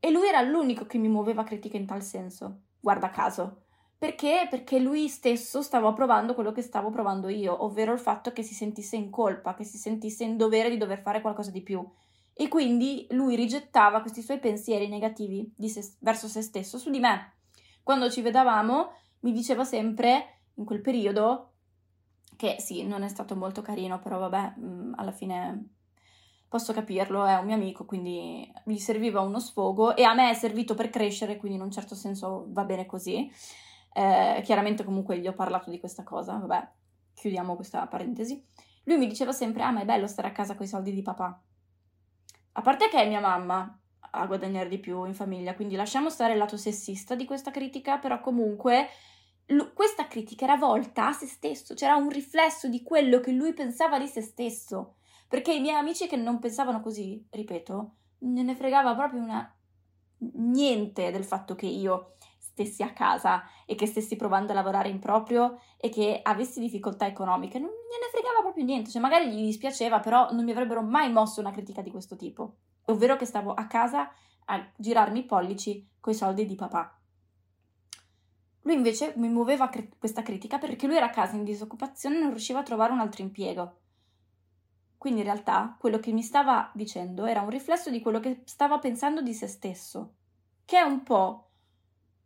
E 0.00 0.10
lui 0.10 0.26
era 0.26 0.40
l'unico 0.40 0.86
che 0.86 0.96
mi 0.96 1.08
muoveva 1.08 1.44
critica 1.44 1.76
in 1.76 1.84
tal 1.84 2.02
senso, 2.02 2.62
guarda 2.80 3.10
caso. 3.10 3.64
Perché? 3.98 4.46
Perché 4.48 4.78
lui 4.78 5.08
stesso 5.08 5.60
stava 5.60 5.92
provando 5.92 6.32
quello 6.32 6.52
che 6.52 6.62
stavo 6.62 6.88
provando 6.88 7.28
io, 7.28 7.64
ovvero 7.64 7.92
il 7.92 7.98
fatto 7.98 8.32
che 8.32 8.44
si 8.44 8.54
sentisse 8.54 8.94
in 8.94 9.10
colpa, 9.10 9.54
che 9.54 9.64
si 9.64 9.76
sentisse 9.76 10.22
in 10.22 10.36
dovere 10.36 10.70
di 10.70 10.76
dover 10.76 11.00
fare 11.00 11.20
qualcosa 11.20 11.50
di 11.50 11.62
più. 11.62 11.84
E 12.32 12.46
quindi 12.46 13.08
lui 13.10 13.34
rigettava 13.34 14.00
questi 14.00 14.22
suoi 14.22 14.38
pensieri 14.38 14.86
negativi 14.86 15.52
se, 15.66 15.96
verso 15.98 16.28
se 16.28 16.42
stesso 16.42 16.78
su 16.78 16.90
di 16.90 17.00
me. 17.00 17.32
Quando 17.82 18.08
ci 18.08 18.22
vedevamo, 18.22 18.92
mi 19.20 19.32
diceva 19.32 19.64
sempre, 19.64 20.42
in 20.54 20.64
quel 20.64 20.80
periodo, 20.80 21.54
che 22.36 22.54
sì, 22.60 22.86
non 22.86 23.02
è 23.02 23.08
stato 23.08 23.34
molto 23.34 23.62
carino, 23.62 23.98
però 23.98 24.20
vabbè, 24.20 24.54
mm, 24.60 24.92
alla 24.94 25.10
fine 25.10 25.70
posso 26.48 26.72
capirlo, 26.72 27.24
è 27.24 27.34
un 27.34 27.46
mio 27.46 27.56
amico, 27.56 27.84
quindi 27.84 28.48
gli 28.64 28.78
serviva 28.78 29.20
uno 29.22 29.40
sfogo 29.40 29.96
e 29.96 30.04
a 30.04 30.14
me 30.14 30.30
è 30.30 30.34
servito 30.34 30.74
per 30.74 30.88
crescere, 30.88 31.36
quindi 31.36 31.58
in 31.58 31.64
un 31.64 31.72
certo 31.72 31.96
senso 31.96 32.46
va 32.50 32.62
bene 32.62 32.86
così. 32.86 33.28
Eh, 33.92 34.40
chiaramente 34.44 34.84
comunque 34.84 35.18
gli 35.18 35.26
ho 35.26 35.34
parlato 35.34 35.70
di 35.70 35.80
questa 35.80 36.04
cosa, 36.04 36.36
vabbè, 36.36 36.68
chiudiamo 37.14 37.56
questa 37.56 37.86
parentesi. 37.86 38.44
Lui 38.84 38.96
mi 38.98 39.06
diceva 39.06 39.32
sempre, 39.32 39.62
ah 39.62 39.70
ma 39.70 39.82
è 39.82 39.84
bello 39.84 40.06
stare 40.06 40.28
a 40.28 40.32
casa 40.32 40.54
con 40.54 40.64
i 40.64 40.68
soldi 40.68 40.92
di 40.92 41.02
papà. 41.02 41.42
A 42.52 42.60
parte 42.60 42.88
che 42.88 43.00
è 43.00 43.08
mia 43.08 43.20
mamma 43.20 43.78
a 44.10 44.26
guadagnare 44.26 44.68
di 44.68 44.78
più 44.78 45.04
in 45.04 45.14
famiglia, 45.14 45.54
quindi 45.54 45.76
lasciamo 45.76 46.10
stare 46.10 46.32
il 46.32 46.38
lato 46.38 46.56
sessista 46.56 47.14
di 47.14 47.24
questa 47.24 47.50
critica, 47.50 47.98
però 47.98 48.20
comunque 48.20 48.88
l- 49.46 49.72
questa 49.74 50.06
critica 50.08 50.44
era 50.44 50.56
volta 50.56 51.08
a 51.08 51.12
se 51.12 51.26
stesso, 51.26 51.74
c'era 51.74 51.96
un 51.96 52.08
riflesso 52.08 52.68
di 52.68 52.82
quello 52.82 53.20
che 53.20 53.32
lui 53.32 53.52
pensava 53.52 53.98
di 53.98 54.06
se 54.06 54.22
stesso. 54.22 54.96
Perché 55.28 55.52
i 55.52 55.60
miei 55.60 55.76
amici 55.76 56.06
che 56.06 56.16
non 56.16 56.38
pensavano 56.38 56.80
così, 56.80 57.26
ripeto, 57.30 57.94
non 58.20 58.44
ne 58.44 58.56
fregava 58.56 58.94
proprio 58.94 59.20
una 59.22 59.54
niente 60.18 61.10
del 61.10 61.24
fatto 61.24 61.54
che 61.54 61.66
io 61.66 62.14
stessi 62.58 62.82
a 62.82 62.92
casa 62.92 63.44
e 63.64 63.76
che 63.76 63.86
stessi 63.86 64.16
provando 64.16 64.50
a 64.50 64.54
lavorare 64.56 64.88
in 64.88 64.98
proprio 64.98 65.60
e 65.76 65.88
che 65.90 66.18
avessi 66.22 66.58
difficoltà 66.58 67.06
economiche, 67.06 67.60
non 67.60 67.70
gliene 67.70 68.10
fregava 68.10 68.40
proprio 68.40 68.64
niente, 68.64 68.90
cioè 68.90 69.00
magari 69.00 69.30
gli 69.30 69.44
dispiaceva, 69.44 70.00
però 70.00 70.32
non 70.32 70.44
mi 70.44 70.50
avrebbero 70.50 70.82
mai 70.82 71.12
mosso 71.12 71.40
una 71.40 71.52
critica 71.52 71.82
di 71.82 71.92
questo 71.92 72.16
tipo, 72.16 72.56
ovvero 72.86 73.16
che 73.16 73.26
stavo 73.26 73.54
a 73.54 73.66
casa 73.66 74.10
a 74.46 74.72
girarmi 74.76 75.20
i 75.20 75.24
pollici 75.24 75.88
coi 76.00 76.14
soldi 76.14 76.46
di 76.46 76.56
papà. 76.56 76.98
Lui 78.62 78.74
invece 78.74 79.14
mi 79.16 79.28
muoveva 79.28 79.68
cri- 79.68 79.92
questa 79.96 80.22
critica 80.22 80.58
perché 80.58 80.86
lui 80.86 80.96
era 80.96 81.06
a 81.06 81.10
casa 81.10 81.36
in 81.36 81.44
disoccupazione 81.44 82.16
e 82.16 82.20
non 82.20 82.30
riusciva 82.30 82.58
a 82.58 82.64
trovare 82.64 82.92
un 82.92 82.98
altro 82.98 83.22
impiego. 83.22 83.76
Quindi 84.98 85.20
in 85.20 85.26
realtà 85.26 85.76
quello 85.78 86.00
che 86.00 86.10
mi 86.10 86.22
stava 86.22 86.70
dicendo 86.74 87.24
era 87.24 87.40
un 87.40 87.50
riflesso 87.50 87.88
di 87.88 88.00
quello 88.00 88.18
che 88.18 88.42
stava 88.44 88.78
pensando 88.78 89.22
di 89.22 89.32
se 89.32 89.46
stesso, 89.46 90.14
che 90.64 90.76
è 90.76 90.82
un 90.82 91.04
po' 91.04 91.47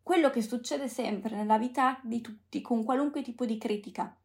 quello 0.03 0.31
che 0.31 0.43
succede 0.43 0.89
sempre 0.89 1.37
nella 1.37 1.59
vita 1.59 1.99
di 2.03 2.21
tutti, 2.21 2.61
con 2.61 2.85
qualunque 2.85 3.23
tipo 3.23 3.45
di 3.45 3.59
critica. 3.59 4.17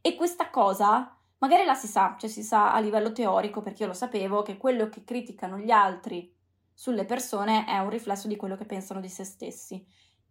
E 0.00 0.14
questa 0.14 0.50
cosa 0.50 1.14
magari 1.40 1.64
la 1.64 1.74
si 1.74 1.86
sa, 1.86 2.16
cioè 2.18 2.28
si 2.28 2.42
sa 2.42 2.72
a 2.72 2.80
livello 2.80 3.12
teorico, 3.12 3.62
perché 3.62 3.82
io 3.82 3.88
lo 3.88 3.94
sapevo, 3.94 4.42
che 4.42 4.56
quello 4.56 4.88
che 4.88 5.04
criticano 5.04 5.58
gli 5.58 5.70
altri 5.70 6.32
sulle 6.72 7.04
persone 7.04 7.66
è 7.66 7.78
un 7.78 7.90
riflesso 7.90 8.28
di 8.28 8.36
quello 8.36 8.56
che 8.56 8.64
pensano 8.64 9.00
di 9.00 9.08
se 9.08 9.24
stessi. 9.24 9.84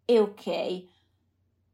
E 0.05 0.19
ok, 0.19 0.83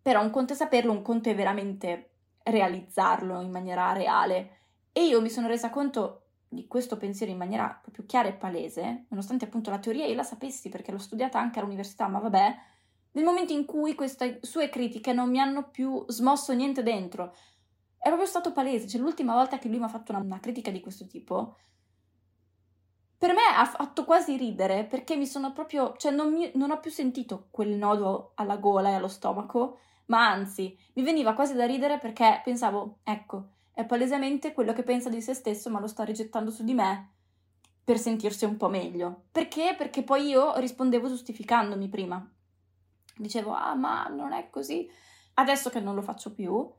però 0.02 0.22
un 0.22 0.30
conto 0.30 0.54
è 0.54 0.56
saperlo, 0.56 0.92
un 0.92 1.02
conto 1.02 1.30
è 1.30 1.36
veramente 1.36 2.12
realizzarlo 2.44 3.42
in 3.42 3.52
maniera 3.52 3.92
reale. 3.94 4.58
E 4.92 5.06
io 5.06 5.22
mi 5.22 5.30
sono 5.30 5.48
resa 5.48 5.70
conto 5.70 6.22
di 6.48 6.68
questo 6.68 6.98
pensiero 6.98 7.32
in 7.32 7.38
maniera 7.38 7.78
proprio 7.82 8.06
chiara 8.06 8.30
e 8.30 8.34
palese, 8.34 9.06
nonostante 9.10 9.46
appunto 9.46 9.70
la 9.70 9.80
teoria 9.80 10.06
io 10.06 10.16
la 10.16 10.24
sapessi 10.24 10.70
perché 10.70 10.92
l'ho 10.92 10.98
studiata 10.98 11.40
anche 11.40 11.60
all'università, 11.60 12.08
ma 12.08 12.20
vabbè, 12.20 12.56
nel 13.16 13.24
momento 13.24 13.54
in 13.54 13.66
cui 13.66 13.96
queste 13.96 14.40
sue 14.42 14.70
critiche 14.70 15.14
non 15.14 15.30
mi 15.30 15.40
hanno 15.40 15.70
più 15.70 16.04
smosso 16.08 16.54
niente 16.54 16.84
dentro, 16.84 17.34
è 17.98 18.08
proprio 18.08 18.28
stato 18.28 18.52
palese, 18.52 18.88
cioè 18.88 19.02
l'ultima 19.02 19.34
volta 19.34 19.58
che 19.58 19.68
lui 19.68 19.80
mi 19.80 19.86
ha 19.86 19.90
fatto 19.90 20.12
una, 20.12 20.22
una 20.22 20.40
critica 20.40 20.70
di 20.70 20.82
questo 20.82 21.08
tipo, 21.08 21.58
per 23.18 23.34
me 23.34 23.42
ha 23.56 23.66
fatto 23.66 24.04
quasi 24.04 24.36
ridere 24.36 24.84
perché 24.84 25.16
mi 25.16 25.26
sono 25.26 25.54
proprio, 25.54 25.96
cioè 25.98 26.12
non, 26.12 26.32
mi, 26.34 26.52
non 26.56 26.72
ho 26.72 26.80
più 26.80 26.92
sentito 26.92 27.48
quel 27.50 27.70
nodo 27.70 28.34
alla 28.36 28.58
gola 28.58 28.90
e 28.90 28.94
allo 28.94 29.08
stomaco, 29.08 29.80
ma 30.08 30.30
anzi 30.30 30.78
mi 30.94 31.04
veniva 31.04 31.34
quasi 31.34 31.56
da 31.56 31.66
ridere 31.66 31.98
perché 31.98 32.42
pensavo, 32.44 33.00
ecco, 33.04 33.54
è 33.72 33.86
palesemente 33.86 34.54
quello 34.54 34.74
che 34.74 34.84
pensa 34.84 35.10
di 35.10 35.22
se 35.22 35.34
stesso 35.34 35.70
ma 35.70 35.80
lo 35.80 35.88
sta 35.88 36.04
rigettando 36.04 36.52
su 36.52 36.64
di 36.64 36.74
me 36.74 37.14
per 37.84 37.98
sentirsi 37.98 38.46
un 38.46 38.58
po' 38.58 38.68
meglio. 38.68 39.24
Perché? 39.32 39.74
Perché 39.78 40.04
poi 40.04 40.28
io 40.28 40.58
rispondevo 40.58 41.08
giustificandomi 41.08 41.88
prima. 41.88 42.35
Dicevo, 43.18 43.54
ah 43.54 43.76
ma 43.76 44.08
non 44.08 44.34
è 44.34 44.50
così. 44.50 44.90
Adesso 45.36 45.70
che 45.70 45.80
non 45.80 45.96
lo 45.96 46.02
faccio 46.02 46.34
più, 46.34 46.72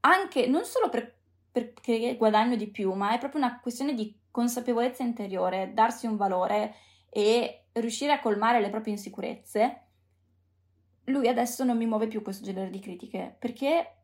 anche 0.00 0.46
non 0.46 0.64
solo 0.64 0.88
per, 0.88 1.16
perché 1.50 2.16
guadagno 2.16 2.56
di 2.56 2.68
più, 2.68 2.92
ma 2.92 3.14
è 3.14 3.18
proprio 3.18 3.40
una 3.40 3.60
questione 3.60 3.94
di 3.94 4.18
consapevolezza 4.30 5.02
interiore, 5.02 5.72
darsi 5.74 6.06
un 6.06 6.16
valore 6.16 6.74
e 7.10 7.66
riuscire 7.72 8.12
a 8.12 8.20
colmare 8.20 8.60
le 8.60 8.70
proprie 8.70 8.94
insicurezze, 8.94 9.86
lui 11.06 11.28
adesso 11.28 11.64
non 11.64 11.76
mi 11.76 11.86
muove 11.86 12.06
più 12.06 12.22
questo 12.22 12.44
genere 12.44 12.70
di 12.70 12.78
critiche 12.78 13.34
perché 13.38 13.96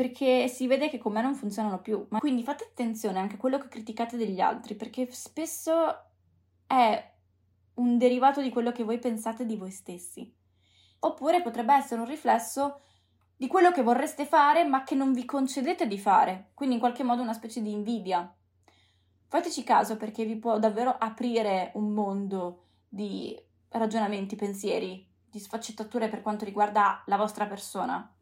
perché 0.00 0.48
si 0.48 0.66
vede 0.66 0.88
che 0.88 0.96
con 0.96 1.12
me 1.12 1.20
non 1.20 1.34
funzionano 1.34 1.80
più. 1.80 2.06
Ma 2.08 2.20
quindi 2.20 2.42
fate 2.42 2.64
attenzione 2.64 3.18
anche 3.18 3.34
a 3.34 3.38
quello 3.38 3.58
che 3.58 3.68
criticate 3.68 4.16
degli 4.16 4.40
altri, 4.40 4.74
perché 4.74 5.06
spesso 5.10 5.74
è 6.66 7.12
un 7.74 7.98
derivato 7.98 8.40
di 8.40 8.48
quello 8.48 8.72
che 8.72 8.82
voi 8.82 8.98
pensate 8.98 9.44
di 9.44 9.56
voi 9.56 9.70
stessi. 9.70 10.32
Oppure 11.00 11.42
potrebbe 11.42 11.74
essere 11.74 12.00
un 12.00 12.06
riflesso 12.06 12.80
di 13.36 13.46
quello 13.46 13.72
che 13.72 13.82
vorreste 13.82 14.26
fare, 14.26 14.64
ma 14.64 14.82
che 14.82 14.94
non 14.94 15.12
vi 15.12 15.24
concedete 15.24 15.86
di 15.86 15.98
fare, 15.98 16.50
quindi 16.54 16.74
in 16.74 16.80
qualche 16.80 17.02
modo 17.02 17.22
una 17.22 17.32
specie 17.32 17.62
di 17.62 17.72
invidia. 17.72 18.30
Fateci 19.28 19.64
caso 19.64 19.96
perché 19.96 20.24
vi 20.24 20.36
può 20.36 20.58
davvero 20.58 20.90
aprire 20.90 21.70
un 21.74 21.92
mondo 21.92 22.64
di 22.88 23.34
ragionamenti, 23.68 24.36
pensieri, 24.36 25.08
di 25.30 25.38
sfaccettature 25.38 26.08
per 26.08 26.20
quanto 26.20 26.44
riguarda 26.44 27.02
la 27.06 27.16
vostra 27.16 27.46
persona. 27.46 28.12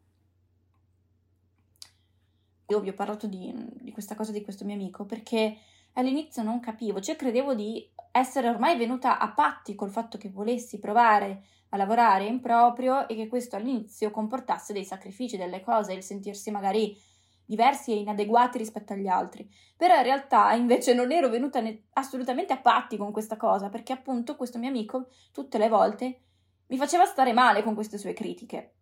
Io 2.67 2.79
vi 2.79 2.89
ho 2.89 2.93
parlato 2.93 3.25
di, 3.25 3.51
di 3.81 3.91
questa 3.91 4.15
cosa 4.15 4.31
di 4.31 4.43
questo 4.43 4.63
mio 4.63 4.75
amico 4.75 5.05
perché 5.05 5.57
all'inizio 5.93 6.43
non 6.43 6.59
capivo, 6.59 7.01
cioè 7.01 7.15
credevo 7.15 7.55
di 7.55 7.91
essere 8.11 8.47
ormai 8.47 8.77
venuta 8.77 9.17
a 9.17 9.31
patti 9.31 9.75
col 9.75 9.89
fatto 9.89 10.17
che 10.17 10.29
volessi 10.29 10.79
provare 10.79 11.43
a 11.69 11.77
lavorare 11.77 12.25
in 12.25 12.39
proprio 12.39 13.07
e 13.07 13.15
che 13.15 13.27
questo 13.27 13.55
all'inizio 13.55 14.11
comportasse 14.11 14.73
dei 14.73 14.85
sacrifici, 14.85 15.37
delle 15.37 15.61
cose, 15.61 15.93
il 15.93 16.03
sentirsi 16.03 16.51
magari 16.51 16.97
diversi 17.45 17.91
e 17.91 17.95
inadeguati 17.95 18.57
rispetto 18.57 18.93
agli 18.93 19.07
altri. 19.07 19.49
Però 19.75 19.95
in 19.95 20.03
realtà 20.03 20.53
invece 20.53 20.93
non 20.93 21.11
ero 21.11 21.29
venuta 21.29 21.59
ne- 21.61 21.85
assolutamente 21.93 22.53
a 22.53 22.59
patti 22.59 22.97
con 22.97 23.11
questa 23.11 23.37
cosa, 23.37 23.69
perché 23.69 23.93
appunto 23.93 24.35
questo 24.35 24.59
mio 24.59 24.69
amico 24.69 25.07
tutte 25.31 25.57
le 25.57 25.67
volte 25.67 26.21
mi 26.67 26.77
faceva 26.77 27.05
stare 27.05 27.33
male 27.33 27.63
con 27.63 27.73
queste 27.73 27.97
sue 27.97 28.13
critiche. 28.13 28.75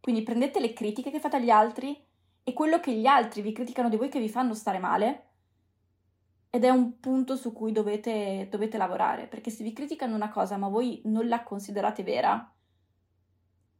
Quindi 0.00 0.22
prendete 0.22 0.60
le 0.60 0.72
critiche 0.72 1.10
che 1.10 1.18
fate 1.18 1.36
agli 1.36 1.50
altri 1.50 2.00
e 2.44 2.52
quello 2.52 2.78
che 2.78 2.92
gli 2.92 3.06
altri 3.06 3.40
vi 3.42 3.52
criticano 3.52 3.88
di 3.88 3.96
voi 3.96 4.08
che 4.08 4.20
vi 4.20 4.28
fanno 4.28 4.54
stare 4.54 4.78
male 4.78 5.30
ed 6.54 6.62
è 6.62 6.68
un 6.68 7.00
punto 7.00 7.34
su 7.34 7.52
cui 7.52 7.72
dovete, 7.72 8.46
dovete 8.48 8.76
lavorare, 8.76 9.26
perché 9.26 9.50
se 9.50 9.64
vi 9.64 9.72
criticano 9.72 10.14
una 10.14 10.30
cosa 10.30 10.56
ma 10.56 10.68
voi 10.68 11.02
non 11.06 11.26
la 11.26 11.42
considerate 11.42 12.04
vera, 12.04 12.48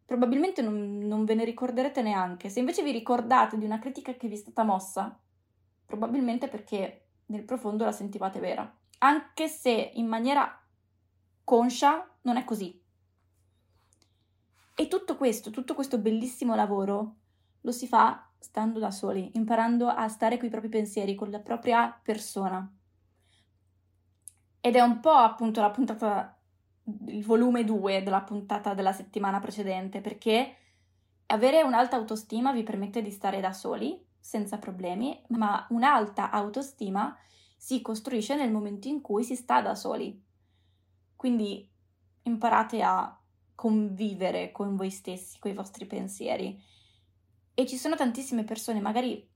probabilmente 0.04 0.60
non, 0.60 0.98
non, 0.98 1.24
ve 1.24 1.36
ne 1.36 1.44
ricorderete 1.44 2.02
neanche. 2.02 2.48
Se 2.48 2.58
invece 2.58 2.82
vi 2.82 2.90
ricordate 2.90 3.58
di 3.58 3.64
una 3.64 3.78
critica 3.78 4.12
che 4.14 4.26
vi 4.26 4.34
è 4.34 4.38
stata 4.38 4.64
mossa, 4.64 5.16
probabilmente 5.86 6.48
perché 6.48 7.10
nel 7.26 7.44
profondo 7.44 7.84
la 7.84 7.92
sentivate 7.92 8.40
vera, 8.40 8.76
anche 8.98 9.46
se 9.46 9.92
in 9.94 10.08
maniera 10.08 10.60
conscia 11.44 12.10
non 12.22 12.36
è 12.36 12.44
così. 12.44 12.82
E 14.74 14.88
tutto 14.88 15.16
questo, 15.16 15.50
tutto 15.50 15.76
questo 15.76 15.98
bellissimo 15.98 16.56
lavoro 16.56 17.14
lo 17.60 17.70
si 17.70 17.86
fa 17.86 18.30
stando 18.44 18.78
da 18.78 18.90
soli, 18.90 19.30
imparando 19.34 19.88
a 19.88 20.06
stare 20.08 20.36
con 20.36 20.46
i 20.46 20.50
propri 20.50 20.68
pensieri, 20.68 21.14
con 21.14 21.30
la 21.30 21.40
propria 21.40 21.98
persona. 22.02 22.70
Ed 24.60 24.76
è 24.76 24.80
un 24.80 25.00
po' 25.00 25.12
appunto 25.12 25.62
la 25.62 25.70
puntata, 25.70 26.38
il 27.06 27.24
volume 27.24 27.64
2 27.64 28.02
della 28.02 28.20
puntata 28.20 28.74
della 28.74 28.92
settimana 28.92 29.40
precedente, 29.40 30.02
perché 30.02 30.56
avere 31.26 31.62
un'alta 31.62 31.96
autostima 31.96 32.52
vi 32.52 32.62
permette 32.62 33.00
di 33.00 33.10
stare 33.10 33.40
da 33.40 33.54
soli, 33.54 33.98
senza 34.20 34.58
problemi, 34.58 35.18
ma 35.28 35.66
un'alta 35.70 36.30
autostima 36.30 37.16
si 37.56 37.80
costruisce 37.80 38.36
nel 38.36 38.52
momento 38.52 38.88
in 38.88 39.00
cui 39.00 39.24
si 39.24 39.36
sta 39.36 39.62
da 39.62 39.74
soli. 39.74 40.22
Quindi 41.16 41.66
imparate 42.24 42.82
a 42.82 43.18
convivere 43.54 44.52
con 44.52 44.76
voi 44.76 44.90
stessi, 44.90 45.38
con 45.38 45.50
i 45.50 45.54
vostri 45.54 45.86
pensieri 45.86 46.62
e 47.54 47.66
ci 47.66 47.76
sono 47.76 47.94
tantissime 47.96 48.44
persone, 48.44 48.80
magari 48.80 49.30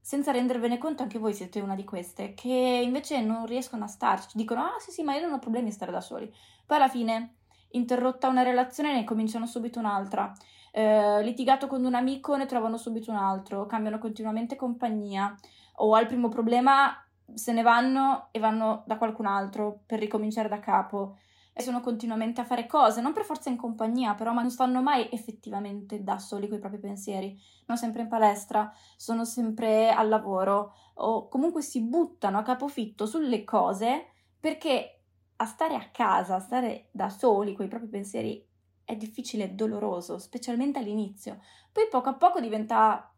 senza 0.00 0.32
rendervene 0.32 0.76
conto, 0.76 1.02
anche 1.02 1.18
voi 1.18 1.32
siete 1.32 1.60
una 1.60 1.74
di 1.74 1.84
queste, 1.84 2.34
che 2.34 2.48
invece 2.84 3.22
non 3.22 3.46
riescono 3.46 3.84
a 3.84 3.88
starci. 3.88 4.36
Dicono, 4.36 4.60
ah 4.62 4.78
sì 4.78 4.90
sì, 4.90 5.02
ma 5.02 5.14
io 5.14 5.22
non 5.22 5.32
ho 5.32 5.38
problemi 5.38 5.70
a 5.70 5.72
stare 5.72 5.90
da 5.90 6.02
soli. 6.02 6.30
Poi 6.66 6.76
alla 6.76 6.90
fine, 6.90 7.36
interrotta 7.70 8.28
una 8.28 8.42
relazione, 8.42 8.92
ne 8.92 9.04
cominciano 9.04 9.46
subito 9.46 9.78
un'altra. 9.78 10.30
Eh, 10.72 11.22
litigato 11.22 11.66
con 11.66 11.82
un 11.84 11.94
amico, 11.94 12.36
ne 12.36 12.44
trovano 12.44 12.76
subito 12.76 13.10
un 13.10 13.16
altro. 13.16 13.64
Cambiano 13.64 13.98
continuamente 13.98 14.56
compagnia. 14.56 15.34
O 15.76 15.94
al 15.94 16.06
primo 16.06 16.28
problema 16.28 17.02
se 17.32 17.52
ne 17.52 17.62
vanno 17.62 18.28
e 18.30 18.38
vanno 18.38 18.82
da 18.86 18.98
qualcun 18.98 19.24
altro 19.24 19.80
per 19.86 19.98
ricominciare 19.98 20.48
da 20.48 20.60
capo 20.60 21.16
e 21.56 21.62
sono 21.62 21.80
continuamente 21.80 22.40
a 22.40 22.44
fare 22.44 22.66
cose, 22.66 23.00
non 23.00 23.12
per 23.12 23.22
forza 23.22 23.48
in 23.48 23.56
compagnia, 23.56 24.14
però 24.14 24.32
ma 24.32 24.42
non 24.42 24.50
stanno 24.50 24.82
mai 24.82 25.08
effettivamente 25.12 26.02
da 26.02 26.18
soli 26.18 26.48
con 26.48 26.56
i 26.58 26.60
propri 26.60 26.80
pensieri. 26.80 27.40
Sono 27.64 27.78
sempre 27.78 28.02
in 28.02 28.08
palestra, 28.08 28.72
sono 28.96 29.24
sempre 29.24 29.90
al 29.90 30.08
lavoro 30.08 30.74
o 30.94 31.28
comunque 31.28 31.62
si 31.62 31.80
buttano 31.80 32.38
a 32.38 32.42
capofitto 32.42 33.06
sulle 33.06 33.44
cose 33.44 34.08
perché 34.38 35.02
a 35.36 35.44
stare 35.46 35.76
a 35.76 35.90
casa, 35.90 36.34
a 36.34 36.40
stare 36.40 36.88
da 36.90 37.08
soli 37.08 37.54
con 37.54 37.66
i 37.66 37.68
propri 37.68 37.88
pensieri 37.88 38.44
è 38.84 38.96
difficile 38.96 39.44
e 39.44 39.50
doloroso, 39.50 40.18
specialmente 40.18 40.80
all'inizio. 40.80 41.40
Poi 41.72 41.86
poco 41.88 42.08
a 42.08 42.14
poco 42.14 42.40
diventa 42.40 43.14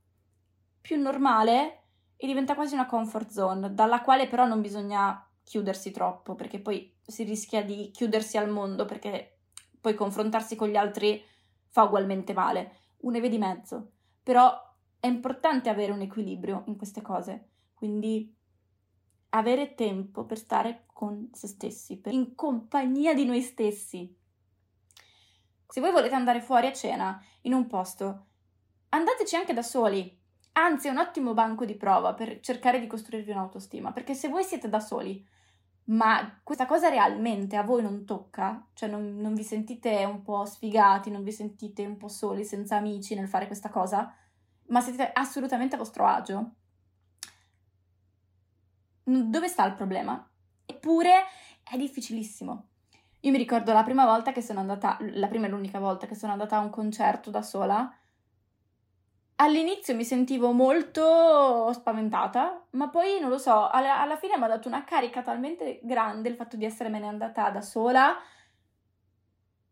più 0.80 1.00
normale 1.00 1.84
e 2.16 2.26
diventa 2.26 2.54
quasi 2.54 2.74
una 2.74 2.86
comfort 2.86 3.30
zone, 3.30 3.72
dalla 3.72 4.02
quale 4.02 4.28
però 4.28 4.46
non 4.46 4.60
bisogna 4.60 5.26
chiudersi 5.42 5.90
troppo, 5.90 6.34
perché 6.34 6.60
poi 6.60 6.95
si 7.06 7.22
rischia 7.22 7.62
di 7.62 7.90
chiudersi 7.92 8.36
al 8.36 8.50
mondo, 8.50 8.84
perché 8.84 9.38
poi 9.80 9.94
confrontarsi 9.94 10.56
con 10.56 10.68
gli 10.68 10.76
altri 10.76 11.22
fa 11.68 11.84
ugualmente 11.84 12.32
male. 12.32 12.78
Una 12.98 13.20
via 13.20 13.28
di 13.28 13.38
mezzo. 13.38 13.92
Però 14.22 14.52
è 14.98 15.06
importante 15.06 15.68
avere 15.68 15.92
un 15.92 16.00
equilibrio 16.00 16.64
in 16.66 16.76
queste 16.76 17.00
cose, 17.00 17.50
quindi 17.74 18.34
avere 19.30 19.74
tempo 19.74 20.24
per 20.24 20.38
stare 20.38 20.86
con 20.92 21.30
se 21.32 21.46
stessi, 21.46 21.98
per... 21.98 22.12
in 22.12 22.34
compagnia 22.34 23.14
di 23.14 23.24
noi 23.24 23.42
stessi. 23.42 24.14
Se 25.68 25.80
voi 25.80 25.92
volete 25.92 26.14
andare 26.14 26.40
fuori 26.40 26.66
a 26.66 26.72
cena 26.72 27.22
in 27.42 27.52
un 27.52 27.66
posto, 27.66 28.26
andateci 28.88 29.36
anche 29.36 29.52
da 29.52 29.62
soli. 29.62 30.18
Anzi, 30.52 30.88
è 30.88 30.90
un 30.90 30.98
ottimo 30.98 31.34
banco 31.34 31.64
di 31.64 31.76
prova 31.76 32.14
per 32.14 32.40
cercare 32.40 32.80
di 32.80 32.86
costruirvi 32.86 33.30
un'autostima, 33.30 33.92
perché 33.92 34.14
se 34.14 34.28
voi 34.28 34.42
siete 34.42 34.68
da 34.68 34.80
soli, 34.80 35.24
ma 35.86 36.40
questa 36.42 36.66
cosa 36.66 36.88
realmente 36.88 37.56
a 37.56 37.62
voi 37.62 37.82
non 37.82 38.04
tocca? 38.04 38.66
Cioè 38.72 38.88
non, 38.88 39.18
non, 39.18 39.34
vi 39.34 39.44
sentite 39.44 40.04
un 40.04 40.22
po' 40.22 40.44
sfigati, 40.44 41.10
non 41.10 41.22
vi 41.22 41.32
sentite 41.32 41.84
un 41.86 41.96
po' 41.96 42.08
soli, 42.08 42.44
senza 42.44 42.76
amici 42.76 43.14
nel 43.14 43.28
fare 43.28 43.46
questa 43.46 43.68
cosa? 43.68 44.12
Ma 44.68 44.80
siete 44.80 45.10
assolutamente 45.12 45.76
a 45.76 45.78
vostro 45.78 46.06
agio? 46.06 46.50
Dove 49.04 49.46
sta 49.46 49.64
il 49.64 49.74
problema? 49.74 50.28
Eppure 50.64 51.12
è 51.62 51.76
difficilissimo. 51.76 52.66
Io 53.20 53.30
mi 53.30 53.38
ricordo 53.38 53.72
la 53.72 53.84
prima 53.84 54.04
volta 54.04 54.32
che 54.32 54.42
sono 54.42 54.58
andata, 54.58 54.98
la 55.00 55.28
prima 55.28 55.46
e 55.46 55.50
l'unica 55.50 55.78
volta 55.78 56.06
che 56.06 56.16
sono 56.16 56.32
andata 56.32 56.56
a 56.56 56.60
un 56.60 56.70
concerto 56.70 57.30
da 57.30 57.42
sola, 57.42 57.92
All'inizio 59.36 59.94
mi 59.94 60.04
sentivo 60.04 60.52
molto 60.52 61.70
spaventata, 61.72 62.66
ma 62.70 62.88
poi 62.88 63.20
non 63.20 63.28
lo 63.28 63.38
so, 63.38 63.68
alla, 63.68 64.00
alla 64.00 64.16
fine 64.16 64.36
mi 64.38 64.44
ha 64.44 64.48
dato 64.48 64.68
una 64.68 64.84
carica 64.84 65.22
talmente 65.22 65.80
grande 65.82 66.28
il 66.30 66.36
fatto 66.36 66.56
di 66.56 66.64
essermene 66.64 67.06
andata 67.06 67.50
da 67.50 67.60
sola 67.60 68.16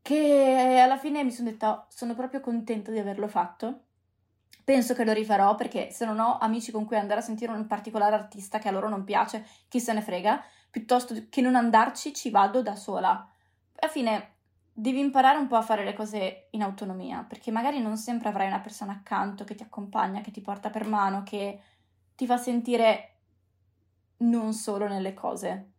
che 0.03 0.79
alla 0.83 0.99
fine 0.99 1.25
mi 1.25 1.31
sono 1.31 1.49
detta 1.51 1.87
sono 1.89 2.15
proprio 2.15 2.41
contenta 2.41 2.91
di 2.91 2.99
averlo 2.99 3.27
fatto 3.27 3.85
Penso 4.65 4.95
che 4.95 5.05
lo 5.05 5.13
rifarò 5.13 5.55
perché 5.57 5.91
se 5.91 6.07
non 6.07 6.19
ho 6.19 6.39
amici 6.39 6.73
con 6.73 6.87
cui 6.87 6.97
andare 6.97 7.21
a 7.21 7.23
sentire 7.23 7.53
un 7.53 7.67
particolare 7.67 8.15
artista 8.15 8.59
che 8.59 8.69
a 8.69 8.71
loro 8.71 8.89
non 8.89 9.05
piace, 9.05 9.47
chi 9.69 9.79
se 9.79 9.93
ne 9.93 10.01
frega, 10.01 10.43
piuttosto 10.71 11.15
che 11.29 11.43
non 11.43 11.55
andarci 11.55 12.15
ci 12.15 12.31
vado 12.31 12.63
da 12.63 12.75
sola. 12.75 13.29
Alla 13.77 13.93
fine 13.93 14.34
devi 14.77 14.99
imparare 14.99 15.39
un 15.39 15.47
po' 15.47 15.57
a 15.57 15.63
fare 15.63 15.85
le 15.85 15.95
cose 15.95 16.49
in 16.51 16.63
autonomia, 16.63 17.25
perché 17.27 17.51
magari 17.51 17.81
non 17.81 17.97
sempre 17.97 18.29
avrai 18.29 18.49
una 18.49 18.61
persona 18.61 18.93
accanto 18.93 19.45
che 19.45 19.55
ti 19.55 19.63
accompagna, 19.63 20.21
che 20.21 20.33
ti 20.33 20.41
porta 20.41 20.69
per 20.69 20.87
mano, 20.87 21.23
che 21.23 21.61
ti 22.17 22.27
fa 22.27 22.37
sentire 22.37 23.11
non 24.19 24.53
solo 24.53 24.89
nelle 24.89 25.15
cose. 25.15 25.71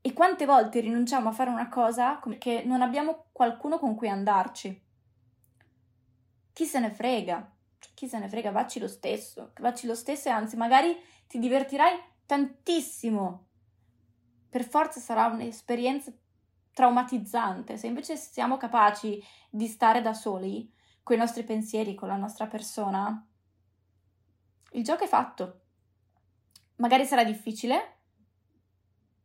E 0.00 0.12
quante 0.14 0.46
volte 0.46 0.80
rinunciamo 0.80 1.28
a 1.28 1.32
fare 1.32 1.50
una 1.50 1.68
cosa 1.68 2.16
perché 2.16 2.64
non 2.64 2.82
abbiamo 2.82 3.26
qualcuno 3.30 3.78
con 3.78 3.94
cui 3.94 4.08
andarci? 4.08 4.82
Chi 6.52 6.64
se 6.64 6.80
ne 6.80 6.90
frega? 6.90 7.52
chi 7.94 8.08
se 8.08 8.18
ne 8.18 8.28
frega, 8.28 8.50
vacci 8.50 8.78
lo 8.78 8.88
stesso, 8.88 9.52
vacci 9.60 9.86
lo 9.86 9.94
stesso 9.94 10.28
e 10.28 10.32
anzi 10.32 10.56
magari 10.56 10.96
ti 11.28 11.38
divertirai 11.38 11.96
tantissimo. 12.26 13.46
Per 14.48 14.64
forza 14.64 15.00
sarà 15.00 15.26
un'esperienza 15.26 16.12
traumatizzante. 16.72 17.76
Se 17.76 17.86
invece 17.86 18.16
siamo 18.16 18.56
capaci 18.56 19.22
di 19.50 19.66
stare 19.66 20.00
da 20.00 20.14
soli, 20.14 20.70
con 21.02 21.16
i 21.16 21.18
nostri 21.18 21.44
pensieri, 21.44 21.94
con 21.94 22.08
la 22.08 22.16
nostra 22.16 22.46
persona, 22.46 23.26
il 24.72 24.84
gioco 24.84 25.04
è 25.04 25.08
fatto. 25.08 25.60
Magari 26.76 27.04
sarà 27.04 27.24
difficile, 27.24 27.98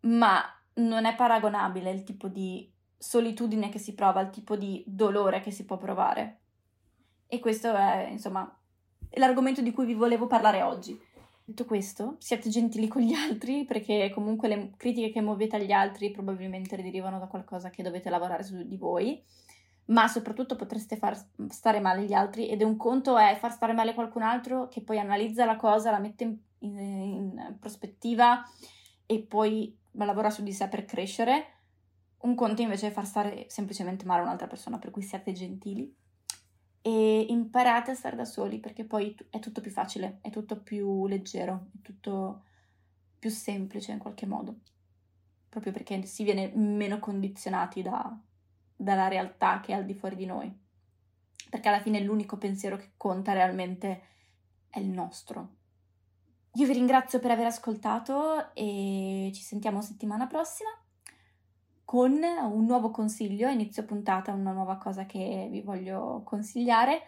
ma 0.02 0.44
non 0.76 1.06
è 1.06 1.16
paragonabile 1.16 1.92
il 1.92 2.04
tipo 2.04 2.28
di 2.28 2.72
solitudine 2.98 3.70
che 3.70 3.80
si 3.80 3.94
prova, 3.94 4.22
il 4.22 4.30
tipo 4.30 4.56
di 4.56 4.84
dolore 4.86 5.40
che 5.40 5.52
si 5.52 5.66
può 5.66 5.78
provare. 5.78 6.40
E 7.28 7.40
questo 7.40 7.74
è, 7.74 8.08
insomma, 8.10 8.52
l'argomento 9.12 9.62
di 9.62 9.72
cui 9.72 9.86
vi 9.86 9.94
volevo 9.94 10.28
parlare 10.28 10.62
oggi. 10.62 11.00
Detto 11.50 11.64
questo, 11.64 12.18
siate 12.20 12.50
gentili 12.50 12.90
con 12.90 13.02
gli 13.02 13.14
altri 13.14 13.64
perché 13.64 14.12
comunque 14.14 14.50
le 14.50 14.74
critiche 14.76 15.12
che 15.12 15.22
muovete 15.22 15.56
agli 15.56 15.72
altri 15.72 16.12
probabilmente 16.12 16.76
derivano 16.76 17.20
da 17.20 17.28
qualcosa 17.28 17.70
che 17.70 17.84
dovete 17.84 18.10
lavorare 18.10 18.44
su 18.44 18.68
di 18.68 18.76
voi, 18.76 19.24
ma 19.86 20.10
soprattutto 20.10 20.58
potreste 20.58 20.98
far 20.98 21.18
stare 21.48 21.80
male 21.80 22.04
gli 22.04 22.12
altri 22.12 22.50
ed 22.50 22.60
è 22.60 22.66
un 22.66 22.76
conto 22.76 23.18
è 23.18 23.38
far 23.40 23.54
stare 23.54 23.72
male 23.72 23.94
qualcun 23.94 24.24
altro 24.24 24.68
che 24.68 24.82
poi 24.82 25.00
analizza 25.00 25.46
la 25.46 25.56
cosa, 25.56 25.90
la 25.90 26.00
mette 26.00 26.26
in, 26.26 26.38
in, 26.60 26.78
in 26.78 27.58
prospettiva 27.62 28.44
e 29.06 29.22
poi 29.22 29.74
lavora 29.94 30.30
su 30.30 30.44
di 30.44 30.52
sé 30.52 30.68
per 30.68 30.84
crescere. 30.84 31.46
Un 32.24 32.36
conto 32.36 32.62
invece 32.62 32.88
è 32.88 32.92
far 32.92 33.06
stare 33.06 33.46
semplicemente 33.48 34.04
male 34.04 34.22
un'altra 34.22 34.48
persona, 34.48 34.80
per 34.80 34.92
cui 34.92 35.02
siate 35.02 35.32
gentili 35.32 35.96
e 36.88 37.26
imparate 37.28 37.92
a 37.92 37.96
stare 37.96 38.16
da 38.16 38.24
soli 38.24 38.60
perché 38.60 38.86
poi 38.86 39.14
è 39.30 39.40
tutto 39.40 39.60
più 39.60 39.72
facile, 39.72 40.20
è 40.22 40.30
tutto 40.30 40.62
più 40.62 41.06
leggero, 41.06 41.68
è 41.76 41.82
tutto 41.82 42.44
più 43.20 43.30
semplice 43.30 43.92
in 43.92 43.98
qualche 43.98 44.26
modo, 44.26 44.60
proprio 45.50 45.74
perché 45.74 46.06
si 46.06 46.24
viene 46.24 46.50
meno 46.56 47.00
condizionati 47.00 47.82
da, 47.82 48.18
dalla 48.74 49.10
realtà 49.10 49.60
che 49.60 49.74
è 49.74 49.76
al 49.76 49.84
di 49.84 49.96
fuori 49.96 50.16
di 50.16 50.26
noi, 50.26 50.50
perché 51.50 51.68
alla 51.68 51.82
fine 51.82 52.00
l'unico 52.00 52.38
pensiero 52.38 52.78
che 52.78 52.92
conta 52.96 53.34
realmente 53.34 54.02
è 54.70 54.80
il 54.80 54.88
nostro. 54.88 55.56
Io 56.54 56.68
vi 56.68 56.72
ringrazio 56.72 57.20
per 57.20 57.32
aver 57.32 57.48
ascoltato 57.48 58.54
e 58.54 59.30
ci 59.34 59.42
sentiamo 59.42 59.82
settimana 59.82 60.26
prossima 60.26 60.70
con 61.88 62.22
un 62.22 62.66
nuovo 62.66 62.92
consiglio, 62.92 63.48
inizio 63.48 63.86
puntata, 63.86 64.34
una 64.34 64.52
nuova 64.52 64.76
cosa 64.76 65.06
che 65.06 65.48
vi 65.50 65.62
voglio 65.62 66.22
consigliare 66.26 67.02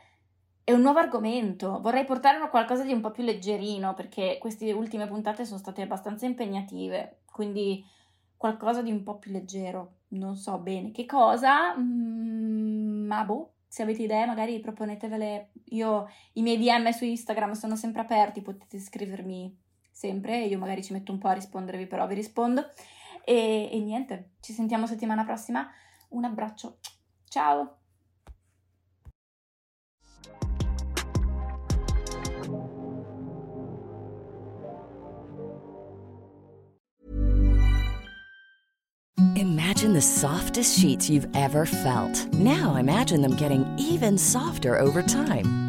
e 0.63 0.71
un 0.71 0.79
nuovo 0.79 0.99
argomento. 0.99 1.81
Vorrei 1.81 2.05
portare 2.05 2.39
qualcosa 2.47 2.85
di 2.85 2.93
un 2.93 3.01
po' 3.01 3.11
più 3.11 3.23
leggerino 3.23 3.93
perché 3.93 4.37
queste 4.39 4.71
ultime 4.71 5.05
puntate 5.05 5.43
sono 5.43 5.59
state 5.59 5.81
abbastanza 5.81 6.25
impegnative, 6.25 7.23
quindi 7.29 7.83
qualcosa 8.37 8.81
di 8.81 8.89
un 8.89 9.03
po' 9.03 9.17
più 9.17 9.33
leggero. 9.33 9.95
Non 10.11 10.37
so 10.37 10.57
bene 10.59 10.91
che 10.91 11.05
cosa, 11.05 11.75
mm, 11.77 13.05
ma 13.05 13.25
boh, 13.25 13.55
se 13.67 13.81
avete 13.83 14.03
idee 14.03 14.25
magari 14.27 14.61
proponetevele. 14.61 15.49
Io 15.71 16.07
i 16.35 16.41
miei 16.41 16.57
DM 16.57 16.91
su 16.91 17.03
Instagram 17.03 17.51
sono 17.51 17.75
sempre 17.75 17.99
aperti, 18.03 18.41
potete 18.41 18.79
scrivermi 18.79 19.53
sempre, 19.91 20.45
io 20.45 20.57
magari 20.57 20.81
ci 20.81 20.93
metto 20.93 21.11
un 21.11 21.17
po' 21.17 21.27
a 21.27 21.33
rispondervi, 21.33 21.85
però 21.85 22.07
vi 22.07 22.15
rispondo. 22.15 22.65
E, 23.25 23.69
e 23.71 23.79
niente, 23.79 24.31
ci 24.39 24.53
sentiamo 24.53 24.87
settimana 24.87 25.23
prossima. 25.23 25.69
Un 26.09 26.25
abbraccio. 26.25 26.79
Ciao! 27.27 27.75
Imagine 39.35 39.93
the 39.93 40.01
softest 40.01 40.79
sheets 40.79 41.09
you've 41.09 41.27
ever 41.35 41.65
felt. 41.65 42.27
Now 42.33 42.75
imagine 42.75 43.21
them 43.21 43.35
getting 43.35 43.65
even 43.77 44.17
softer 44.17 44.77
over 44.77 45.01
time. 45.01 45.68